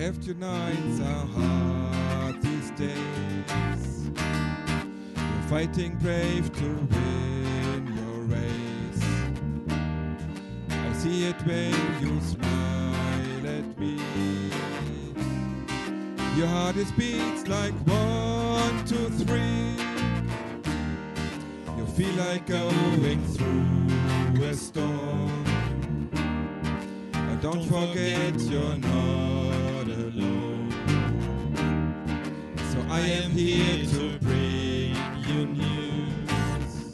to 0.00 0.32
nights 0.32 0.98
are 1.00 1.26
hard 1.26 2.40
these 2.40 2.70
days. 2.70 4.08
You're 5.14 5.42
fighting 5.46 5.94
brave 5.98 6.50
to 6.54 6.64
win 6.64 7.92
your 7.98 8.22
race. 8.22 9.04
I 10.70 10.92
see 10.94 11.26
it 11.26 11.36
when 11.44 11.74
you 12.00 12.18
smile 12.22 13.46
at 13.46 13.78
me. 13.78 14.00
Your 16.34 16.46
heart 16.46 16.76
is 16.76 16.90
beats 16.92 17.46
like 17.46 17.74
one, 17.86 18.84
two, 18.86 19.10
three. 19.26 19.76
You 21.76 21.86
feel 21.94 22.14
like 22.14 22.46
going 22.46 23.22
through 23.34 24.44
a 24.44 24.54
storm. 24.54 25.44
But 27.12 27.42
don't 27.42 27.66
forget 27.66 28.40
you're 28.40 28.78
not 28.78 29.39
I 32.92 32.98
am 33.02 33.30
here 33.30 33.86
to 33.86 34.18
bring 34.18 34.96
you 35.28 35.46
news. 35.46 36.90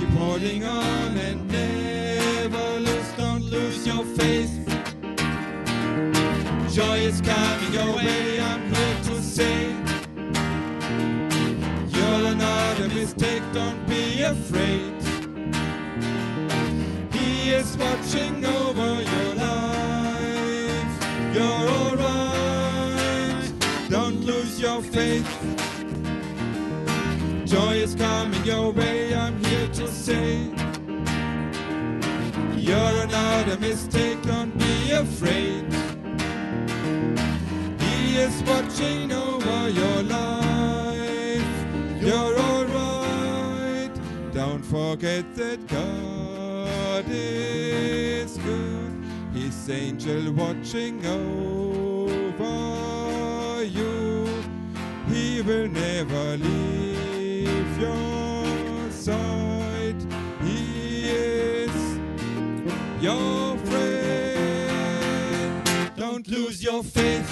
Keep 0.00 0.08
holding 0.18 0.64
on 0.64 1.16
and 1.16 1.46
never 1.48 2.80
lose, 2.80 3.12
don't 3.16 3.44
lose 3.44 3.86
your 3.86 4.04
faith. 4.04 4.50
Joy 6.74 6.98
is 6.98 7.20
coming 7.20 7.72
your 7.72 7.94
way, 7.94 8.40
I'm 8.40 8.62
here 8.74 8.98
to 9.04 9.22
say. 9.22 9.70
You're 11.96 12.34
not 12.34 12.80
a 12.80 12.88
mistake, 12.88 13.44
don't 13.52 13.86
be 13.88 14.22
afraid. 14.22 14.92
He 17.12 17.50
is 17.50 17.76
watching 17.76 18.44
over 18.44 19.02
your 19.02 19.33
Joy 27.44 27.74
is 27.74 27.94
coming 27.94 28.42
your 28.44 28.72
way, 28.72 29.14
I'm 29.14 29.36
here 29.44 29.68
to 29.68 29.86
say. 29.86 30.50
You're 32.56 33.06
not 33.06 33.48
a 33.48 33.58
mistake, 33.60 34.22
don't 34.22 34.56
be 34.58 34.92
afraid. 34.92 35.64
He 37.80 38.16
is 38.16 38.42
watching 38.44 39.12
over 39.12 39.68
your 39.68 40.02
life. 40.04 41.54
You're 42.00 42.38
alright. 42.38 43.94
Don't 44.32 44.64
forget 44.64 45.34
that 45.34 45.66
God 45.66 47.04
is 47.08 48.38
good. 48.38 49.04
His 49.34 49.68
angel 49.68 50.32
watching 50.32 51.04
over 51.04 52.93
will 55.44 55.68
never 55.68 56.36
leave 56.38 57.78
your 57.78 58.90
side. 58.90 59.94
He 60.42 61.10
is 61.10 61.98
your 63.00 63.58
friend. 63.58 65.62
Don't 65.96 66.26
lose 66.28 66.62
your 66.62 66.82
faith. 66.82 67.30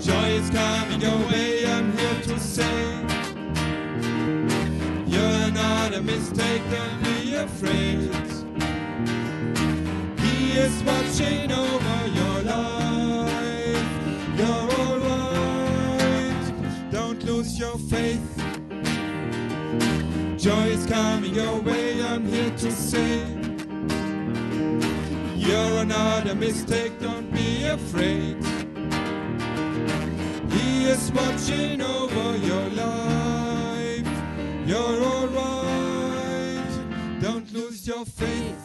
Joy 0.00 0.28
is 0.40 0.50
coming 0.50 1.00
your 1.00 1.18
way, 1.28 1.64
I'm 1.66 1.96
here 1.96 2.20
to 2.22 2.40
say. 2.40 3.04
You're 5.06 5.50
not 5.52 5.94
a 5.94 6.02
mistake, 6.02 6.62
don't 6.70 7.02
be 7.04 7.34
afraid. 7.34 8.10
He 10.18 10.52
is 10.58 10.82
watching 10.82 11.52
over 11.52 12.01
Joy 20.42 20.70
is 20.70 20.84
coming 20.86 21.36
your 21.36 21.60
way, 21.60 22.02
I'm 22.02 22.26
here 22.26 22.50
to 22.50 22.70
say. 22.72 23.24
You're 25.36 25.84
not 25.84 26.28
a 26.28 26.34
mistake, 26.34 26.98
don't 27.00 27.32
be 27.32 27.62
afraid. 27.62 28.42
He 30.50 30.86
is 30.86 31.12
watching 31.12 31.80
over 31.80 32.36
your 32.38 32.68
life. 32.70 34.08
You're 34.66 35.04
alright, 35.04 36.72
don't 37.20 37.48
lose 37.52 37.86
your 37.86 38.04
faith. 38.04 38.58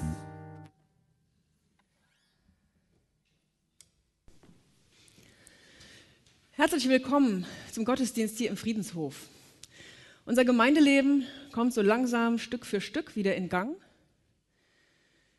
Herzlich 6.53 6.89
willkommen 6.89 7.45
zum 7.71 7.85
Gottesdienst 7.85 8.39
hier 8.39 8.49
im 8.49 8.57
Friedenshof. 8.57 9.27
Unser 10.27 10.43
Gemeindeleben 10.43 11.25
kommt 11.53 11.73
so 11.73 11.81
langsam 11.81 12.37
Stück 12.37 12.65
für 12.65 12.81
Stück 12.81 13.15
wieder 13.15 13.37
in 13.37 13.47
Gang. 13.47 13.77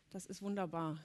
Das 0.09 0.25
ist 0.25 0.41
wunderbar. 0.41 0.97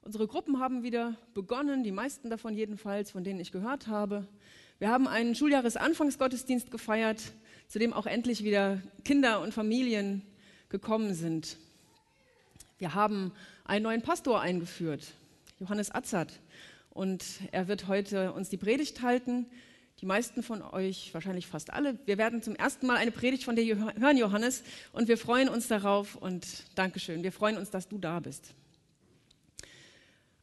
Unsere 0.00 0.26
Gruppen 0.26 0.58
haben 0.58 0.82
wieder 0.82 1.18
begonnen, 1.34 1.84
die 1.84 1.92
meisten 1.92 2.30
davon 2.30 2.54
jedenfalls, 2.54 3.10
von 3.10 3.24
denen 3.24 3.40
ich 3.40 3.52
gehört 3.52 3.88
habe. 3.88 4.26
Wir 4.78 4.88
haben 4.88 5.06
einen 5.06 5.34
Schuljahresanfangsgottesdienst 5.34 6.70
gefeiert, 6.70 7.20
zu 7.68 7.78
dem 7.78 7.92
auch 7.92 8.06
endlich 8.06 8.42
wieder 8.42 8.80
Kinder 9.04 9.42
und 9.42 9.52
Familien 9.52 10.22
gekommen 10.70 11.12
sind. 11.12 11.58
Wir 12.78 12.94
haben 12.94 13.32
einen 13.66 13.82
neuen 13.82 14.00
Pastor 14.00 14.40
eingeführt, 14.40 15.12
Johannes 15.60 15.90
Atzert. 15.90 16.40
Und 16.88 17.22
er 17.52 17.68
wird 17.68 17.86
heute 17.86 18.32
uns 18.32 18.48
die 18.48 18.56
Predigt 18.56 19.02
halten. 19.02 19.44
Die 20.00 20.06
meisten 20.06 20.42
von 20.42 20.60
euch, 20.60 21.14
wahrscheinlich 21.14 21.46
fast 21.46 21.72
alle, 21.72 21.98
wir 22.04 22.18
werden 22.18 22.42
zum 22.42 22.54
ersten 22.54 22.86
Mal 22.86 22.96
eine 22.96 23.10
Predigt 23.10 23.44
von 23.44 23.56
dir 23.56 23.94
hören, 23.98 24.18
Johannes. 24.18 24.62
Und 24.92 25.08
wir 25.08 25.16
freuen 25.16 25.48
uns 25.48 25.68
darauf 25.68 26.16
und 26.16 26.46
Dankeschön. 26.74 27.22
Wir 27.22 27.32
freuen 27.32 27.56
uns, 27.56 27.70
dass 27.70 27.88
du 27.88 27.96
da 27.96 28.20
bist. 28.20 28.54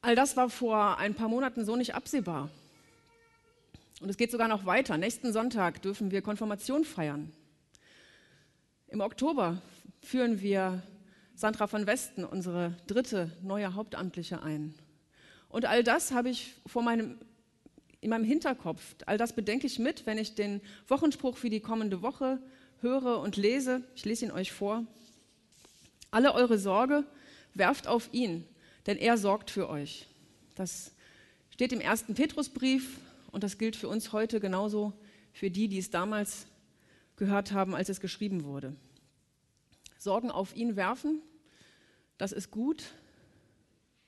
All 0.01 0.15
das 0.15 0.35
war 0.35 0.49
vor 0.49 0.97
ein 0.97 1.13
paar 1.13 1.29
Monaten 1.29 1.65
so 1.65 1.75
nicht 1.75 1.93
absehbar. 1.93 2.49
Und 4.01 4.09
es 4.09 4.17
geht 4.17 4.31
sogar 4.31 4.47
noch 4.47 4.65
weiter. 4.65 4.97
Nächsten 4.97 5.31
Sonntag 5.31 5.81
dürfen 5.81 6.09
wir 6.09 6.21
Konfirmation 6.21 6.83
feiern. 6.83 7.31
Im 8.87 9.01
Oktober 9.01 9.61
führen 10.01 10.41
wir 10.41 10.81
Sandra 11.35 11.67
von 11.67 11.87
Westen, 11.87 12.25
unsere 12.25 12.75
dritte 12.87 13.31
neue 13.41 13.75
Hauptamtliche, 13.75 14.41
ein. 14.43 14.73
Und 15.47 15.65
all 15.65 15.83
das 15.83 16.11
habe 16.11 16.29
ich 16.29 16.55
vor 16.65 16.81
meinem, 16.81 17.17
in 18.03 18.09
meinem 18.09 18.25
Hinterkopf. 18.25 18.95
All 19.05 19.17
das 19.17 19.33
bedenke 19.33 19.67
ich 19.67 19.79
mit, 19.79 20.05
wenn 20.05 20.17
ich 20.17 20.35
den 20.35 20.61
Wochenspruch 20.87 21.37
für 21.37 21.49
die 21.49 21.59
kommende 21.59 22.01
Woche 22.01 22.39
höre 22.81 23.19
und 23.19 23.37
lese. 23.37 23.81
Ich 23.95 24.05
lese 24.05 24.25
ihn 24.25 24.31
euch 24.31 24.51
vor. 24.51 24.85
Alle 26.11 26.33
eure 26.33 26.59
Sorge 26.59 27.05
werft 27.53 27.87
auf 27.87 28.09
ihn, 28.13 28.45
denn 28.85 28.97
er 28.97 29.17
sorgt 29.17 29.49
für 29.49 29.69
euch. 29.69 30.07
Das 30.55 30.91
steht 31.49 31.71
im 31.71 31.81
ersten 31.81 32.13
Petrusbrief 32.13 32.99
und 33.31 33.43
das 33.43 33.57
gilt 33.57 33.75
für 33.75 33.87
uns 33.87 34.11
heute 34.11 34.39
genauso 34.39 34.93
für 35.31 35.49
die, 35.49 35.67
die 35.67 35.79
es 35.79 35.89
damals 35.89 36.45
gehört 37.15 37.51
haben, 37.51 37.73
als 37.73 37.89
es 37.89 37.99
geschrieben 37.99 38.43
wurde. 38.43 38.75
Sorgen 39.97 40.29
auf 40.29 40.55
ihn 40.55 40.75
werfen, 40.75 41.21
das 42.17 42.31
ist 42.31 42.51
gut, 42.51 42.83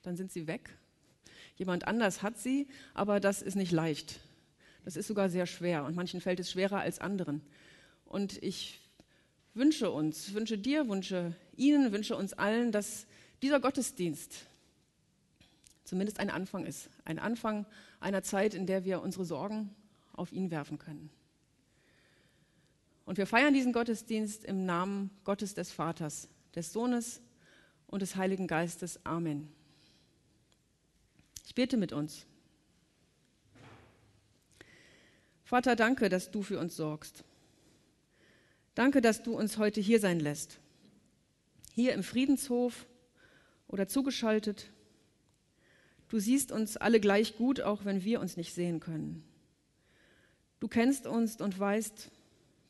dann 0.02 0.16
sind 0.16 0.30
sie 0.30 0.46
weg. 0.46 0.70
Jemand 1.56 1.86
anders 1.88 2.22
hat 2.22 2.38
sie, 2.38 2.68
aber 2.94 3.20
das 3.20 3.42
ist 3.42 3.56
nicht 3.56 3.72
leicht. 3.72 4.20
Das 4.84 4.96
ist 4.96 5.08
sogar 5.08 5.28
sehr 5.28 5.46
schwer 5.46 5.84
und 5.84 5.96
manchen 5.96 6.20
fällt 6.20 6.38
es 6.40 6.50
schwerer 6.50 6.78
als 6.80 7.00
anderen. 7.00 7.40
Und 8.04 8.42
ich 8.42 8.80
wünsche 9.54 9.90
uns, 9.90 10.32
wünsche 10.34 10.58
dir, 10.58 10.88
wünsche 10.88 11.34
Ihnen, 11.56 11.92
wünsche 11.92 12.16
uns 12.16 12.34
allen, 12.34 12.72
dass 12.72 13.06
dieser 13.42 13.58
Gottesdienst 13.58 14.46
zumindest 15.84 16.20
ein 16.20 16.30
Anfang 16.30 16.66
ist. 16.66 16.90
Ein 17.04 17.18
Anfang 17.18 17.66
einer 18.00 18.22
Zeit, 18.22 18.54
in 18.54 18.66
der 18.66 18.84
wir 18.84 19.00
unsere 19.02 19.24
Sorgen 19.24 19.74
auf 20.12 20.32
ihn 20.32 20.50
werfen 20.50 20.78
können. 20.78 21.10
Und 23.04 23.18
wir 23.18 23.26
feiern 23.26 23.54
diesen 23.54 23.72
Gottesdienst 23.72 24.44
im 24.44 24.66
Namen 24.66 25.10
Gottes 25.24 25.54
des 25.54 25.70
Vaters, 25.70 26.28
des 26.54 26.72
Sohnes 26.72 27.22
und 27.86 28.02
des 28.02 28.16
Heiligen 28.16 28.48
Geistes. 28.48 29.04
Amen. 29.04 29.55
Ich 31.46 31.54
bete 31.54 31.76
mit 31.76 31.92
uns. 31.92 32.26
Vater, 35.44 35.76
danke, 35.76 36.08
dass 36.08 36.32
du 36.32 36.42
für 36.42 36.58
uns 36.58 36.74
sorgst. 36.74 37.22
Danke, 38.74 39.00
dass 39.00 39.22
du 39.22 39.38
uns 39.38 39.56
heute 39.56 39.80
hier 39.80 40.00
sein 40.00 40.18
lässt. 40.18 40.58
Hier 41.72 41.94
im 41.94 42.02
Friedenshof 42.02 42.84
oder 43.68 43.86
zugeschaltet. 43.86 44.72
Du 46.08 46.18
siehst 46.18 46.50
uns 46.50 46.76
alle 46.76 46.98
gleich 46.98 47.36
gut, 47.36 47.60
auch 47.60 47.84
wenn 47.84 48.02
wir 48.02 48.20
uns 48.20 48.36
nicht 48.36 48.52
sehen 48.52 48.80
können. 48.80 49.22
Du 50.58 50.66
kennst 50.66 51.06
uns 51.06 51.40
und 51.40 51.56
weißt, 51.56 52.10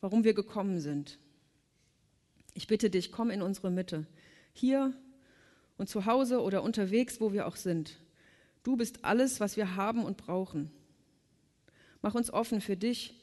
warum 0.01 0.23
wir 0.23 0.35
gekommen 0.35 0.79
sind. 0.79 1.17
Ich 2.53 2.67
bitte 2.67 2.91
dich, 2.91 3.11
komm 3.11 3.31
in 3.31 3.41
unsere 3.41 3.71
Mitte, 3.71 4.05
hier 4.53 4.93
und 5.77 5.89
zu 5.89 6.05
Hause 6.05 6.41
oder 6.41 6.61
unterwegs, 6.61 7.19
wo 7.19 7.33
wir 7.33 7.47
auch 7.47 7.55
sind. 7.55 7.97
Du 8.63 8.75
bist 8.75 9.05
alles, 9.05 9.39
was 9.39 9.57
wir 9.57 9.75
haben 9.75 10.03
und 10.03 10.17
brauchen. 10.17 10.71
Mach 12.01 12.15
uns 12.15 12.31
offen 12.31 12.61
für 12.61 12.77
dich 12.77 13.13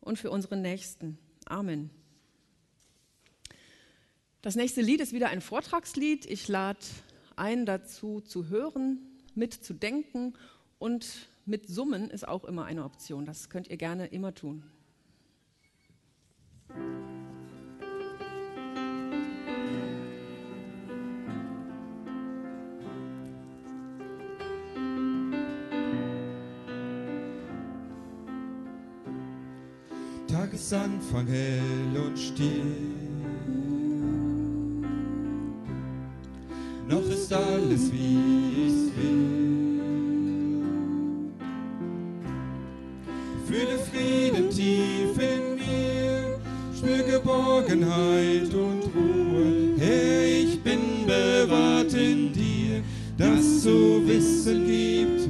und 0.00 0.18
für 0.18 0.30
unsere 0.30 0.56
Nächsten. 0.56 1.18
Amen. 1.46 1.90
Das 4.42 4.56
nächste 4.56 4.82
Lied 4.82 5.00
ist 5.00 5.12
wieder 5.12 5.28
ein 5.28 5.40
Vortragslied. 5.40 6.26
Ich 6.26 6.48
lade 6.48 6.80
ein, 7.36 7.66
dazu 7.66 8.20
zu 8.20 8.48
hören, 8.48 8.98
mitzudenken 9.34 10.36
und 10.78 11.28
mit 11.46 11.68
Summen 11.68 12.10
ist 12.10 12.26
auch 12.26 12.44
immer 12.44 12.64
eine 12.64 12.84
Option. 12.84 13.24
Das 13.24 13.50
könnt 13.50 13.68
ihr 13.68 13.76
gerne 13.76 14.06
immer 14.06 14.34
tun. 14.34 14.62
Tagesanfang 30.54 31.26
hell 31.26 32.00
und 32.06 32.16
still. 32.16 32.76
Noch 36.88 37.10
ist 37.10 37.32
alles 37.32 37.90
wie 37.92 38.66
ich's 38.66 38.92
will. 38.96 39.72
Fühle 43.48 43.78
Frieden 43.90 44.48
tief 44.50 45.18
in 45.18 45.56
mir, 45.56 46.38
spür 46.76 47.02
Geborgenheit 47.02 48.54
und 48.54 48.84
Ruhe. 48.94 49.74
Herr, 49.78 50.24
ich 50.24 50.62
bin 50.62 51.04
bewahrt 51.04 51.94
in 51.94 52.32
dir, 52.32 52.82
das 53.18 53.62
zu 53.62 54.06
wissen 54.06 54.66
gibt 54.68 55.23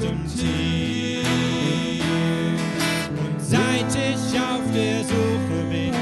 und 0.00 0.28
hier. 0.28 1.22
Seit 3.38 3.94
ich 3.94 4.38
auf 4.38 4.62
der 4.74 5.02
Suche 5.04 5.58
bin, 5.70 5.94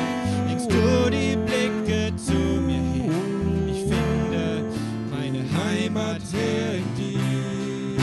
legst 0.49 0.71
du 0.71 1.11
die 1.11 1.37
Blicke 1.37 2.15
zu 2.17 2.33
mir 2.33 2.75
hin. 2.75 3.69
Ich 3.69 3.83
finde 3.83 4.65
meine 5.11 5.45
Heimat 5.57 6.23
her 6.33 6.77
in 6.79 6.89
dir. 6.97 8.01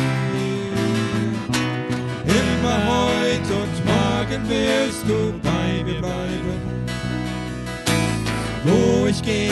Immer 2.26 2.78
heute 2.94 3.54
und 3.64 3.76
morgen 3.86 4.42
wirst 4.50 5.04
du 5.08 5.34
bei 5.42 5.84
mir 5.84 6.00
bleiben. 6.00 6.60
Wo 8.64 9.08
ich 9.08 9.22
gehe 9.24 9.52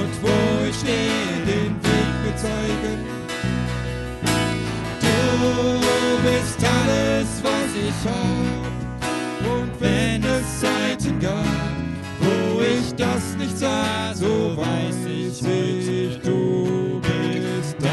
und 0.00 0.09
hab. 8.04 9.50
Und 9.52 9.80
wenn 9.80 10.22
es 10.22 10.60
Zeiten 10.60 11.18
gab, 11.18 11.44
wo 12.20 12.60
ich 12.60 12.94
das 12.94 13.36
nicht 13.38 13.56
sah, 13.58 14.14
so 14.14 14.56
weiß 14.56 15.06
ich 15.06 15.42
heute, 15.42 16.18
du 16.22 17.00
bist 17.00 17.76
da. 17.80 17.88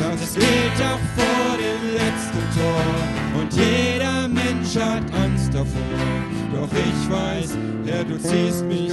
Das 0.00 0.34
gilt 0.34 0.80
auch 0.82 1.04
vor 1.16 1.56
dem 1.56 1.82
letzten 1.94 2.42
Tor 2.58 3.40
und 3.40 3.52
jeder 3.54 4.28
Mensch 4.28 4.76
hat 4.76 5.04
Angst 5.14 5.52
davor. 5.54 5.98
Doch 6.52 6.68
ich 6.72 7.10
weiß, 7.10 7.56
Herr, 7.86 8.04
du 8.04 8.18
ziehst 8.18 8.64
mich 8.64 8.87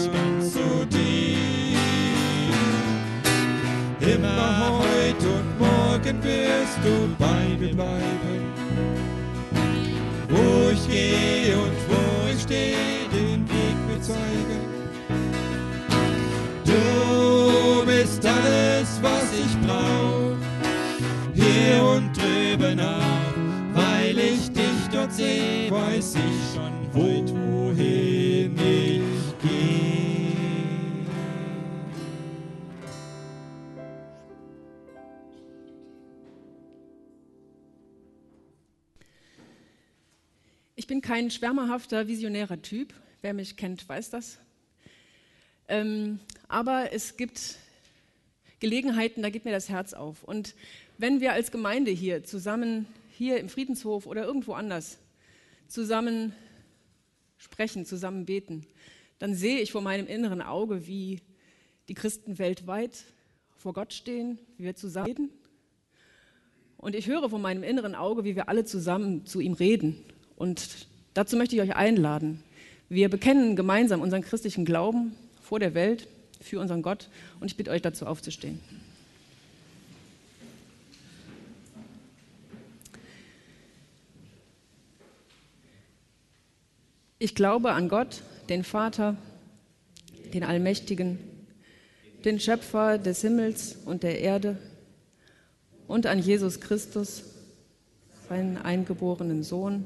morgen 6.06 6.24
wirst 6.24 6.78
du 6.84 7.16
bei 7.18 7.58
mir 7.60 7.74
bleiben. 7.74 8.54
Wo 10.30 10.70
ich 10.72 10.88
gehe 10.88 11.58
und 11.58 11.76
wo 11.88 12.30
ich 12.32 12.42
stehe, 12.42 13.10
den 13.12 13.48
Weg 13.50 13.76
mir 13.88 14.02
zeigen. 14.02 14.62
Du 16.64 17.86
bist 17.86 18.26
alles, 18.26 19.00
was 19.02 19.24
ich 19.34 19.68
brauch, 19.68 20.36
hier 21.34 21.84
und 21.84 22.12
drüben 22.16 22.80
auch. 22.80 23.74
Weil 23.74 24.18
ich 24.18 24.52
dich 24.52 24.90
dort 24.92 25.14
sehe, 25.14 25.72
weiß 25.72 26.16
ich 26.16 26.35
kein 41.06 41.30
schwärmerhafter, 41.30 42.08
visionärer 42.08 42.64
Typ. 42.64 42.92
Wer 43.22 43.36
mich 43.36 43.58
kennt, 43.58 43.88
weiß 43.88 44.10
das. 44.10 44.40
Ähm, 45.68 46.20
aber 46.48 46.94
es 46.94 47.16
gibt 47.16 47.58
Gelegenheiten, 48.60 49.22
da 49.22 49.30
geht 49.30 49.46
mir 49.46 49.52
das 49.52 49.70
Herz 49.70 49.94
auf. 49.94 50.24
Und 50.24 50.56
wenn 50.98 51.22
wir 51.22 51.34
als 51.34 51.52
Gemeinde 51.52 51.92
hier 51.92 52.24
zusammen, 52.24 52.88
hier 53.12 53.40
im 53.40 53.50
Friedenshof 53.50 54.08
oder 54.08 54.26
irgendwo 54.26 54.54
anders, 54.54 54.98
zusammen 55.68 56.34
sprechen, 57.38 57.86
zusammen 57.86 58.26
beten, 58.26 58.66
dann 59.20 59.36
sehe 59.36 59.60
ich 59.60 59.72
vor 59.72 59.82
meinem 59.82 60.08
inneren 60.08 60.42
Auge, 60.42 60.88
wie 60.88 61.22
die 61.88 61.94
Christen 61.94 62.40
weltweit 62.40 63.04
vor 63.58 63.74
Gott 63.74 63.94
stehen, 63.94 64.40
wie 64.58 64.64
wir 64.64 64.76
zusammen 64.76 65.06
reden. 65.06 65.30
Und 66.78 66.96
ich 66.96 67.06
höre 67.06 67.30
vor 67.30 67.40
meinem 67.40 67.62
inneren 67.62 67.94
Auge, 67.94 68.24
wie 68.24 68.36
wir 68.36 68.50
alle 68.50 68.66
zusammen 68.66 69.28
zu 69.28 69.40
ihm 69.40 69.54
reden. 69.54 70.04
Und 70.36 70.88
Dazu 71.16 71.38
möchte 71.38 71.56
ich 71.56 71.62
euch 71.62 71.76
einladen. 71.78 72.44
Wir 72.90 73.10
bekennen 73.10 73.56
gemeinsam 73.56 74.02
unseren 74.02 74.22
christlichen 74.22 74.66
Glauben 74.66 75.16
vor 75.42 75.60
der 75.60 75.74
Welt, 75.74 76.10
für 76.42 76.60
unseren 76.60 76.82
Gott 76.82 77.10
und 77.40 77.48
ich 77.48 77.56
bitte 77.56 77.72
euch 77.72 77.82
dazu 77.82 78.06
aufzustehen. 78.06 78.60
Ich 87.18 87.34
glaube 87.34 87.72
an 87.72 87.88
Gott, 87.88 88.22
den 88.50 88.66
Vater, 88.66 89.16
den 90.34 90.44
Allmächtigen, 90.44 91.18
den 92.26 92.42
Schöpfer 92.42 92.98
des 92.98 93.22
Himmels 93.22 93.78
und 93.86 94.04
der 94.04 94.20
Erde 94.20 94.58
und 95.88 96.08
an 96.08 96.20
Jesus 96.20 96.60
Christus, 96.60 97.24
seinen 98.28 98.58
eingeborenen 98.58 99.44
Sohn, 99.44 99.86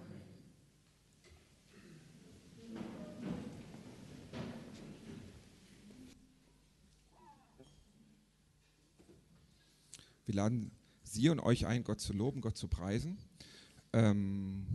Wir 10.31 10.37
laden 10.37 10.71
Sie 11.03 11.27
und 11.27 11.41
euch 11.41 11.65
ein, 11.65 11.83
Gott 11.83 11.99
zu 11.99 12.13
loben, 12.13 12.39
Gott 12.39 12.55
zu 12.55 12.69
preisen. 12.69 13.17
Ähm, 13.91 14.65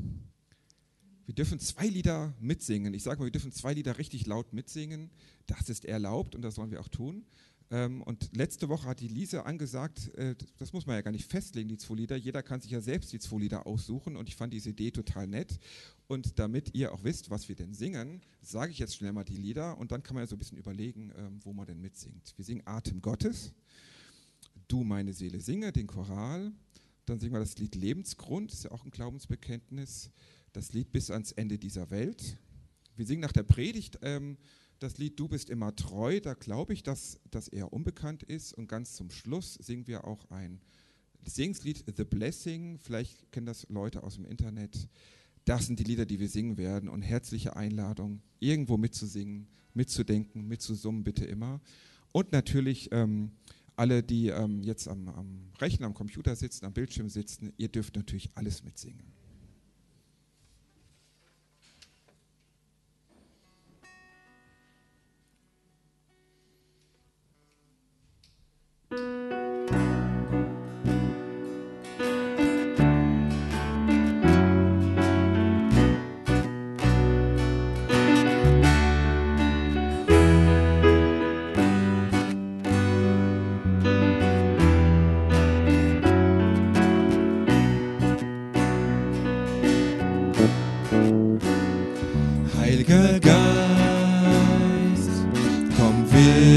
wir 1.25 1.35
dürfen 1.35 1.59
zwei 1.59 1.87
Lieder 1.87 2.35
mitsingen. 2.41 2.93
Ich 2.93 3.03
sage 3.03 3.21
mal, 3.21 3.25
wir 3.25 3.33
dürfen 3.33 3.53
zwei 3.53 3.73
Lieder 3.73 3.97
richtig 3.97 4.27
laut 4.27 4.53
mitsingen. 4.53 5.09
Das 5.47 5.71
ist 5.71 5.87
erlaubt 5.87 6.35
und 6.35 6.43
das 6.43 6.57
sollen 6.57 6.71
wir 6.71 6.81
auch 6.83 6.89
tun. 6.89 7.25
Ähm, 7.71 8.03
und 8.03 8.37
letzte 8.37 8.69
Woche 8.69 8.87
hat 8.87 9.01
die 9.01 9.09
Lisa 9.09 9.45
angesagt, 9.45 10.15
äh, 10.17 10.35
das 10.59 10.75
muss 10.75 10.85
man 10.85 10.97
ja 10.97 11.01
gar 11.01 11.11
nicht 11.11 11.25
festlegen, 11.25 11.71
die 11.71 11.79
zwei 11.79 11.95
Lieder. 11.95 12.17
Jeder 12.17 12.43
kann 12.43 12.61
sich 12.61 12.71
ja 12.71 12.83
selbst 12.83 13.15
die 13.15 13.19
zwei 13.19 13.39
Lieder 13.39 13.67
aussuchen 13.67 14.15
und 14.15 14.29
ich 14.29 14.37
fand 14.37 14.53
diese 14.53 14.69
Idee 14.69 14.91
total 14.91 15.27
nett. 15.27 15.59
Und 16.07 16.39
damit 16.39 16.75
ihr 16.75 16.93
auch 16.93 17.03
wisst, 17.03 17.31
was 17.31 17.49
wir 17.49 17.57
denn 17.57 17.73
singen, 17.73 18.21
sage 18.43 18.73
ich 18.73 18.79
jetzt 18.79 18.95
schnell 18.95 19.15
mal 19.15 19.25
die 19.25 19.39
Lieder 19.39 19.79
und 19.79 19.91
dann 19.91 20.03
kann 20.03 20.17
man 20.17 20.25
ja 20.25 20.27
so 20.27 20.37
ein 20.37 20.39
bisschen 20.39 20.59
überlegen, 20.59 21.15
ähm, 21.17 21.41
wo 21.43 21.55
man 21.55 21.65
denn 21.65 21.81
mitsingt. 21.81 22.35
Wir 22.37 22.45
singen 22.45 22.63
Atem 22.67 23.01
Gottes. 23.01 23.55
Du 24.69 24.83
meine 24.83 25.13
Seele 25.13 25.41
singe, 25.41 25.73
den 25.73 25.87
Choral. 25.87 26.53
Dann 27.05 27.21
singen 27.21 27.35
wir 27.35 27.41
das 27.41 27.57
Lied 27.59 27.75
Lebensgrund, 27.75 28.53
ist 28.53 28.65
ja 28.65 28.73
auch 28.73 28.85
ein 28.85 28.91
Glaubensbekenntnis. 28.91 30.11
Das 30.53 30.73
Lied 30.73 30.91
Bis 30.93 31.11
ans 31.11 31.33
Ende 31.33 31.59
dieser 31.59 31.91
Welt. 31.91 32.39
Wir 32.97 33.07
singen 33.07 33.21
nach 33.21 33.33
der 33.33 33.45
Predigt 33.45 33.99
ähm, 34.03 34.37
das 34.79 34.99
Lied 34.99 35.19
Du 35.19 35.29
bist 35.29 35.51
immer 35.51 35.75
treu. 35.75 36.21
Da 36.21 36.35
glaube 36.35 36.73
ich, 36.73 36.83
dass 36.83 37.21
das 37.31 37.49
eher 37.49 37.73
unbekannt 37.73 38.23
ist. 38.23 38.53
Und 38.53 38.69
ganz 38.69 38.95
zum 38.95 39.11
Schluss 39.11 39.55
singen 39.55 39.87
wir 39.87 40.05
auch 40.05 40.31
ein 40.31 40.61
Singenslied 41.25 41.85
The 41.97 42.05
Blessing. 42.05 42.79
Vielleicht 42.79 43.31
kennen 43.33 43.47
das 43.47 43.67
Leute 43.69 44.03
aus 44.03 44.17
dem 44.17 44.25
Internet. 44.25 44.89
Das 45.45 45.67
sind 45.67 45.79
die 45.79 45.85
Lieder, 45.85 46.07
die 46.07 46.21
wir 46.21 46.29
singen 46.29 46.59
werden. 46.59 46.89
Und 46.89 47.03
herzliche 47.03 47.57
Einladung, 47.57 48.21
irgendwo 48.39 48.77
mitzusingen, 48.77 49.47
mitzudenken, 49.75 50.47
mitzusummen, 50.47 51.05
bitte 51.05 51.25
immer. 51.25 51.61
Und 52.13 52.33
natürlich 52.33 52.91
ähm, 52.93 53.33
alle, 53.77 54.03
die 54.03 54.29
ähm, 54.29 54.63
jetzt 54.63 54.89
am, 54.89 55.09
am 55.09 55.53
Rechner, 55.61 55.87
am 55.87 55.95
Computer 55.95 56.35
sitzen, 56.35 56.65
am 56.67 56.73
Bildschirm 56.73 57.09
sitzen, 57.09 57.53
ihr 57.57 57.69
dürft 57.69 57.97
natürlich 57.97 58.31
alles 58.35 58.65
mitsingen. 58.65 59.16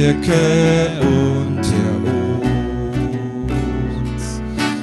Wirke 0.10 0.90
unter 1.02 1.94
uns 3.98 4.42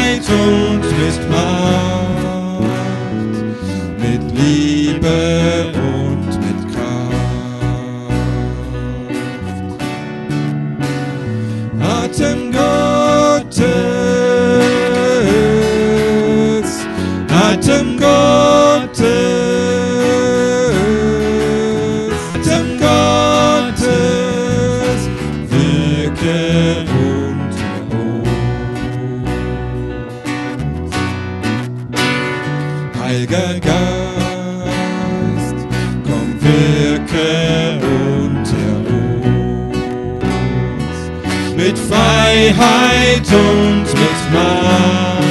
Freiheit 42.56 43.28
und 43.32 43.86
mit 43.86 44.32
Macht, 44.32 45.24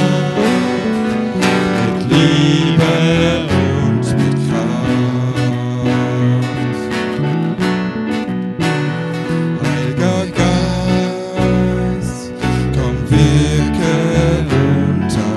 mit 1.39 1.97
Liebe 2.09 2.93
und 3.85 4.05
mit 4.17 4.35
Kraft. 4.49 5.45
Heiliger 9.63 10.21
Geist, 11.95 12.23
komm 12.73 12.97
wirke 13.09 13.95
unter 14.91 15.33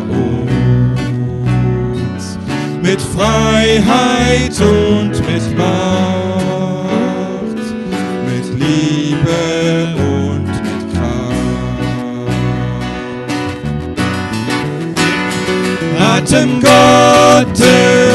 uns. 2.03 2.25
Mit 2.83 3.01
Freiheit 3.01 4.57
und 4.61 5.15
mit 5.27 5.47
Macht, 5.57 5.96
Kraft. 16.37 16.37
Atem 16.37 16.61
Gottes, 16.61 18.06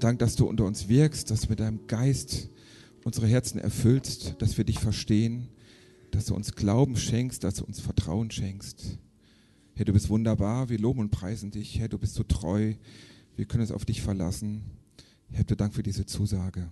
Dank, 0.00 0.18
dass 0.18 0.36
du 0.36 0.46
unter 0.46 0.64
uns 0.64 0.88
wirkst, 0.88 1.30
dass 1.30 1.42
du 1.42 1.50
mit 1.50 1.60
deinem 1.60 1.86
Geist 1.86 2.48
unsere 3.04 3.26
Herzen 3.26 3.58
erfüllst, 3.58 4.36
dass 4.38 4.56
wir 4.56 4.64
dich 4.64 4.78
verstehen, 4.78 5.48
dass 6.10 6.26
du 6.26 6.34
uns 6.34 6.54
Glauben 6.54 6.96
schenkst, 6.96 7.44
dass 7.44 7.54
du 7.54 7.64
uns 7.64 7.80
Vertrauen 7.80 8.30
schenkst. 8.30 8.98
Herr, 9.74 9.84
du 9.84 9.92
bist 9.92 10.08
wunderbar, 10.08 10.68
wir 10.68 10.78
loben 10.78 11.00
und 11.00 11.10
preisen 11.10 11.50
dich. 11.50 11.78
Herr, 11.78 11.88
du 11.88 11.98
bist 11.98 12.14
so 12.14 12.22
treu, 12.22 12.74
wir 13.36 13.44
können 13.44 13.62
uns 13.62 13.72
auf 13.72 13.84
dich 13.84 14.02
verlassen. 14.02 14.62
Herr, 15.30 15.44
du 15.44 15.54
Dank 15.54 15.74
für 15.74 15.82
diese 15.82 16.04
Zusage. 16.06 16.68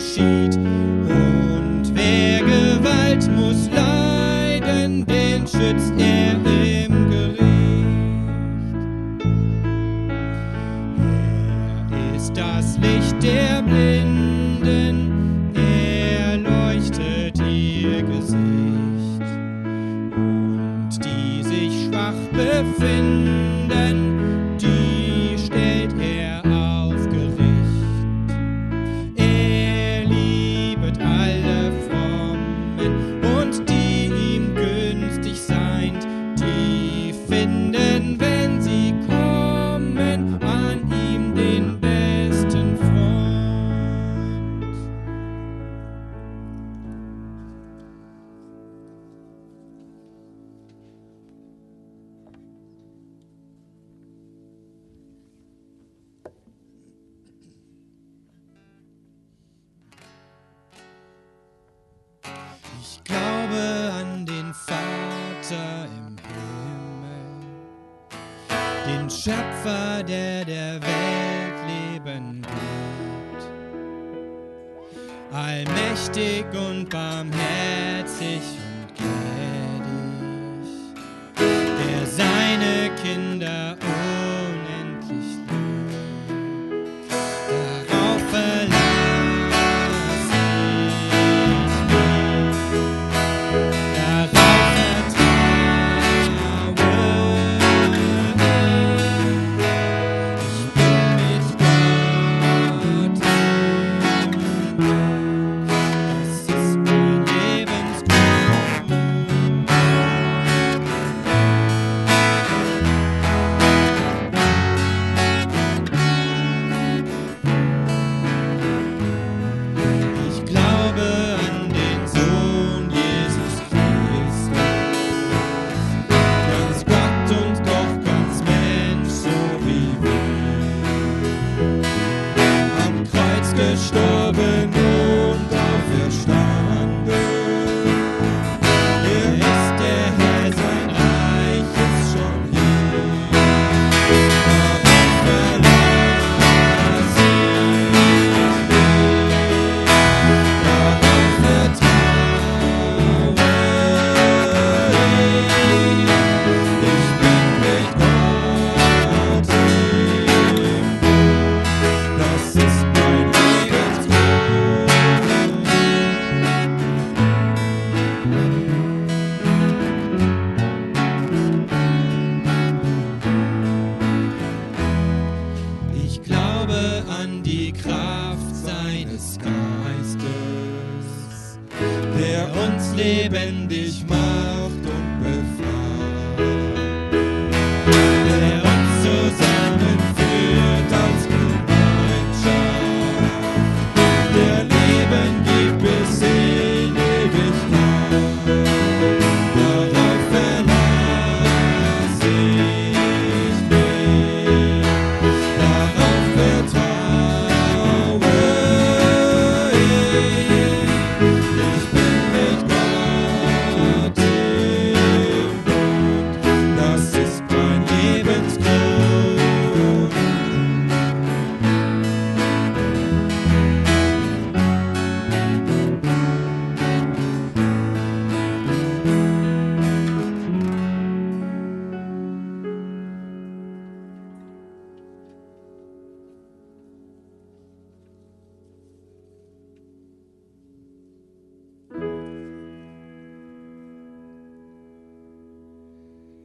sheet. 0.00 0.69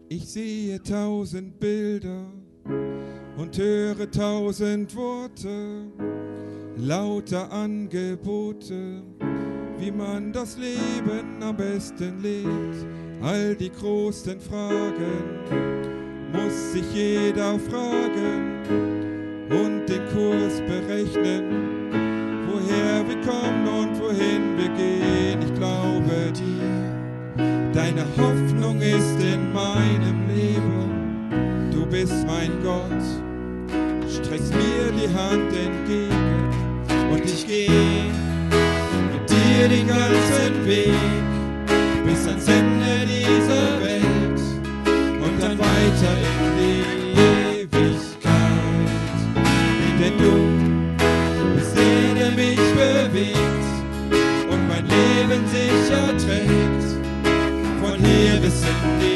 Ich 0.07 0.27
sehe 0.27 0.81
tausend 0.83 1.59
Bilder 1.59 2.27
und 3.37 3.57
höre 3.57 4.09
tausend 4.11 4.95
Worte, 4.95 5.87
lauter 6.77 7.51
Angebote, 7.51 9.01
wie 9.79 9.89
man 9.91 10.31
das 10.31 10.59
Leben 10.59 11.41
am 11.41 11.57
besten 11.57 12.21
lebt. 12.21 12.85
All 13.23 13.55
die 13.55 13.71
großen 13.71 14.39
Fragen 14.39 15.23
muss 16.31 16.73
sich 16.73 16.93
jeder 16.93 17.57
fragen 17.57 18.61
und 19.49 19.87
den 19.87 20.05
Kurs 20.13 20.61
berechnen, 20.67 21.89
woher 22.47 23.07
wir 23.07 23.21
kommen 23.21 23.67
und 23.67 23.99
wohin 23.99 24.55
wir 24.55 24.69
gehen. 24.69 25.04
Deine 27.95 28.09
Hoffnung 28.17 28.81
ist 28.81 29.21
in 29.21 29.53
meinem 29.53 30.27
Leben. 30.27 31.69
Du 31.71 31.85
bist 31.85 32.27
mein 32.27 32.51
Gott, 32.61 32.91
streckst 34.11 34.53
mir 34.53 34.91
die 34.91 35.07
Hand 35.15 35.53
entgegen 35.55 36.49
und 37.09 37.23
ich 37.23 37.47
gehe 37.47 38.11
mit 39.13 39.29
dir 39.29 39.69
den 39.69 39.87
ganzen 39.87 40.65
Weg 40.65 40.91
bis 42.05 42.27
ans 42.27 42.45
Ende 42.49 43.07
dieser 43.07 43.79
Welt 43.79 44.41
und 45.23 45.41
dann 45.41 45.57
weiter 45.57 46.17
in 46.19 46.57
die 46.59 47.61
Ewigkeit. 47.61 48.91
Denn 50.01 50.17
du 50.17 51.55
bist 51.55 51.77
der, 51.77 52.13
der 52.25 52.31
mich 52.31 52.59
bewegt 52.75 53.65
und 54.51 54.67
mein 54.67 54.83
Leben 54.83 55.47
sicher 55.47 56.17
trägt, 56.17 56.64
hier 58.99 59.14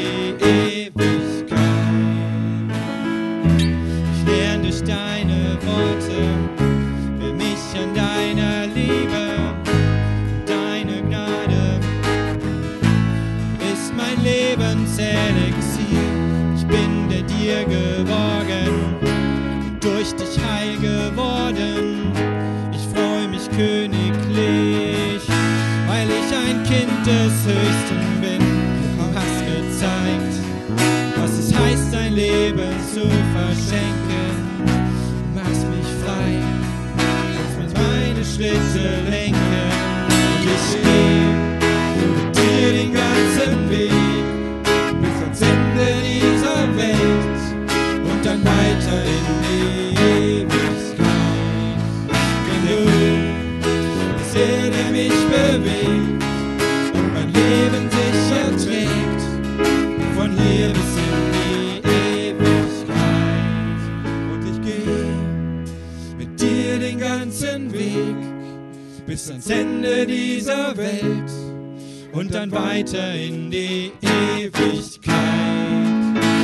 und 72.12 72.34
dann 72.34 72.50
weiter 72.52 73.14
in 73.14 73.50
die 73.50 73.92
Ewigkeit. 74.02 75.14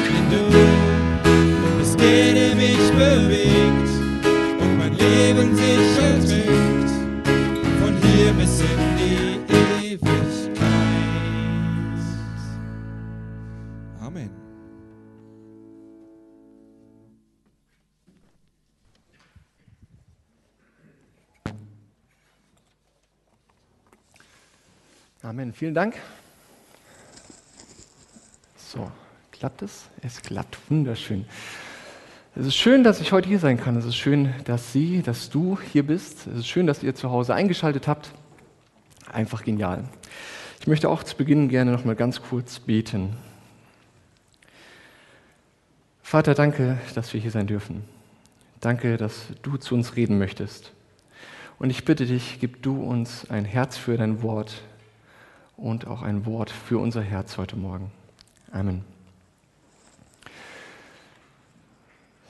Denn 0.09 0.31
du 0.31 1.79
bist 1.79 1.99
der 1.99 2.55
mich 2.55 2.91
bewegt 2.93 3.46
Amen. 25.37 25.53
Vielen 25.53 25.75
Dank. 25.75 25.97
So, 28.57 28.91
klappt 29.33 29.61
es? 29.61 29.85
Es 30.01 30.23
klappt 30.23 30.57
wunderschön. 30.71 31.27
Es 32.35 32.47
ist 32.47 32.57
schön, 32.57 32.83
dass 32.83 33.03
ich 33.03 33.13
heute 33.13 33.29
hier 33.29 33.39
sein 33.39 33.61
kann. 33.61 33.77
Es 33.77 33.85
ist 33.85 33.97
schön, 33.97 34.33
dass 34.47 34.73
Sie, 34.73 35.03
dass 35.03 35.29
du 35.29 35.59
hier 35.61 35.87
bist. 35.87 36.27
Es 36.27 36.39
ist 36.39 36.47
schön, 36.47 36.67
dass 36.67 36.83
ihr 36.83 36.95
zu 36.95 37.11
Hause 37.11 37.35
eingeschaltet 37.35 37.87
habt. 37.87 38.13
Einfach 39.13 39.45
genial. 39.45 39.85
Ich 40.61 40.67
möchte 40.69 40.89
auch 40.89 41.03
zu 41.03 41.15
Beginn 41.19 41.51
gerne 41.51 41.71
noch 41.71 41.85
mal 41.85 41.97
ganz 41.97 42.23
kurz 42.23 42.59
beten. 42.59 43.15
Vater, 46.03 46.33
danke, 46.33 46.79
dass 46.95 47.13
wir 47.13 47.21
hier 47.21 47.31
sein 47.31 47.47
dürfen. 47.47 47.85
Danke, 48.61 48.97
dass 48.97 49.27
du 49.43 49.59
zu 49.59 49.75
uns 49.75 49.97
reden 49.97 50.17
möchtest. 50.17 50.73
Und 51.59 51.69
ich 51.69 51.85
bitte 51.85 52.07
dich, 52.07 52.39
gib 52.41 52.63
du 52.63 52.83
uns 52.83 53.29
ein 53.29 53.45
Herz 53.45 53.77
für 53.77 53.99
dein 53.99 54.23
Wort 54.23 54.63
und 55.57 55.87
auch 55.87 56.03
ein 56.03 56.27
Wort 56.27 56.51
für 56.51 56.79
unser 56.79 57.03
Herz 57.03 57.39
heute 57.39 57.57
Morgen. 57.57 57.91
Amen. 58.53 58.85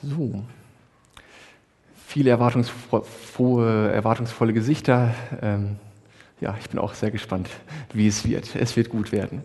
So, 0.01 0.43
viele 2.05 2.29
erwartungsvolle, 2.29 3.91
erwartungsvolle 3.91 4.53
Gesichter. 4.53 5.13
Ähm, 5.41 5.77
ja, 6.39 6.55
ich 6.59 6.69
bin 6.69 6.79
auch 6.79 6.93
sehr 6.93 7.11
gespannt, 7.11 7.49
wie 7.93 8.07
es 8.07 8.27
wird. 8.27 8.55
Es 8.55 8.75
wird 8.77 8.89
gut 8.89 9.11
werden. 9.11 9.41